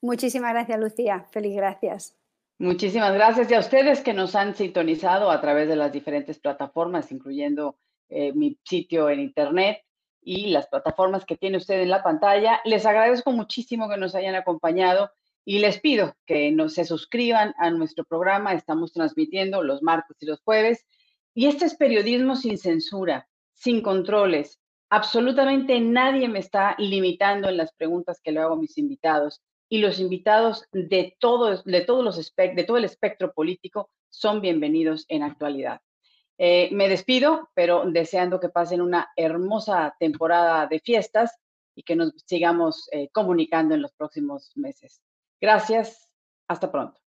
Muchísimas 0.00 0.54
gracias, 0.54 0.80
Lucía. 0.80 1.26
Feliz 1.30 1.54
gracias. 1.54 2.16
Muchísimas 2.58 3.12
gracias. 3.12 3.50
Y 3.50 3.54
a 3.54 3.58
ustedes 3.58 4.00
que 4.00 4.14
nos 4.14 4.34
han 4.34 4.54
sintonizado 4.54 5.30
a 5.30 5.42
través 5.42 5.68
de 5.68 5.76
las 5.76 5.92
diferentes 5.92 6.38
plataformas, 6.38 7.12
incluyendo 7.12 7.76
eh, 8.08 8.32
mi 8.32 8.58
sitio 8.64 9.10
en 9.10 9.20
internet 9.20 9.82
y 10.22 10.46
las 10.46 10.68
plataformas 10.68 11.26
que 11.26 11.36
tiene 11.36 11.58
usted 11.58 11.82
en 11.82 11.90
la 11.90 12.02
pantalla. 12.02 12.62
Les 12.64 12.86
agradezco 12.86 13.30
muchísimo 13.30 13.90
que 13.90 13.98
nos 13.98 14.14
hayan 14.14 14.36
acompañado 14.36 15.10
y 15.44 15.58
les 15.58 15.80
pido 15.80 16.16
que 16.24 16.50
nos 16.50 16.72
se 16.72 16.86
suscriban 16.86 17.54
a 17.58 17.68
nuestro 17.68 18.04
programa. 18.04 18.54
Estamos 18.54 18.94
transmitiendo 18.94 19.62
los 19.62 19.82
martes 19.82 20.16
y 20.20 20.24
los 20.24 20.40
jueves 20.40 20.86
y 21.34 21.46
este 21.46 21.66
es 21.66 21.74
periodismo 21.76 22.36
sin 22.36 22.58
censura, 22.58 23.28
sin 23.52 23.82
controles. 23.82 24.60
Absolutamente 24.90 25.80
nadie 25.80 26.28
me 26.28 26.40
está 26.40 26.76
limitando 26.78 27.48
en 27.48 27.56
las 27.56 27.72
preguntas 27.72 28.20
que 28.22 28.32
le 28.32 28.40
hago 28.40 28.54
a 28.54 28.58
mis 28.60 28.76
invitados. 28.76 29.40
Y 29.68 29.78
los 29.78 29.98
invitados 29.98 30.66
de, 30.72 30.82
de, 30.82 31.16
todos 31.18 31.62
los 31.64 31.64
de 31.64 32.64
todo 32.64 32.76
el 32.76 32.84
espectro 32.84 33.32
político 33.32 33.88
son 34.10 34.42
bienvenidos 34.42 35.06
en 35.08 35.22
actualidad. 35.22 35.80
Eh, 36.38 36.68
me 36.72 36.88
despido, 36.88 37.48
pero 37.54 37.84
deseando 37.86 38.40
que 38.40 38.48
pasen 38.48 38.80
una 38.80 39.08
hermosa 39.16 39.94
temporada 39.98 40.66
de 40.66 40.80
fiestas 40.80 41.38
y 41.74 41.82
que 41.84 41.96
nos 41.96 42.12
sigamos 42.26 42.88
eh, 42.92 43.08
comunicando 43.12 43.74
en 43.74 43.82
los 43.82 43.92
próximos 43.92 44.52
meses. 44.56 45.02
Gracias. 45.40 46.08
Hasta 46.48 46.70
pronto. 46.70 47.01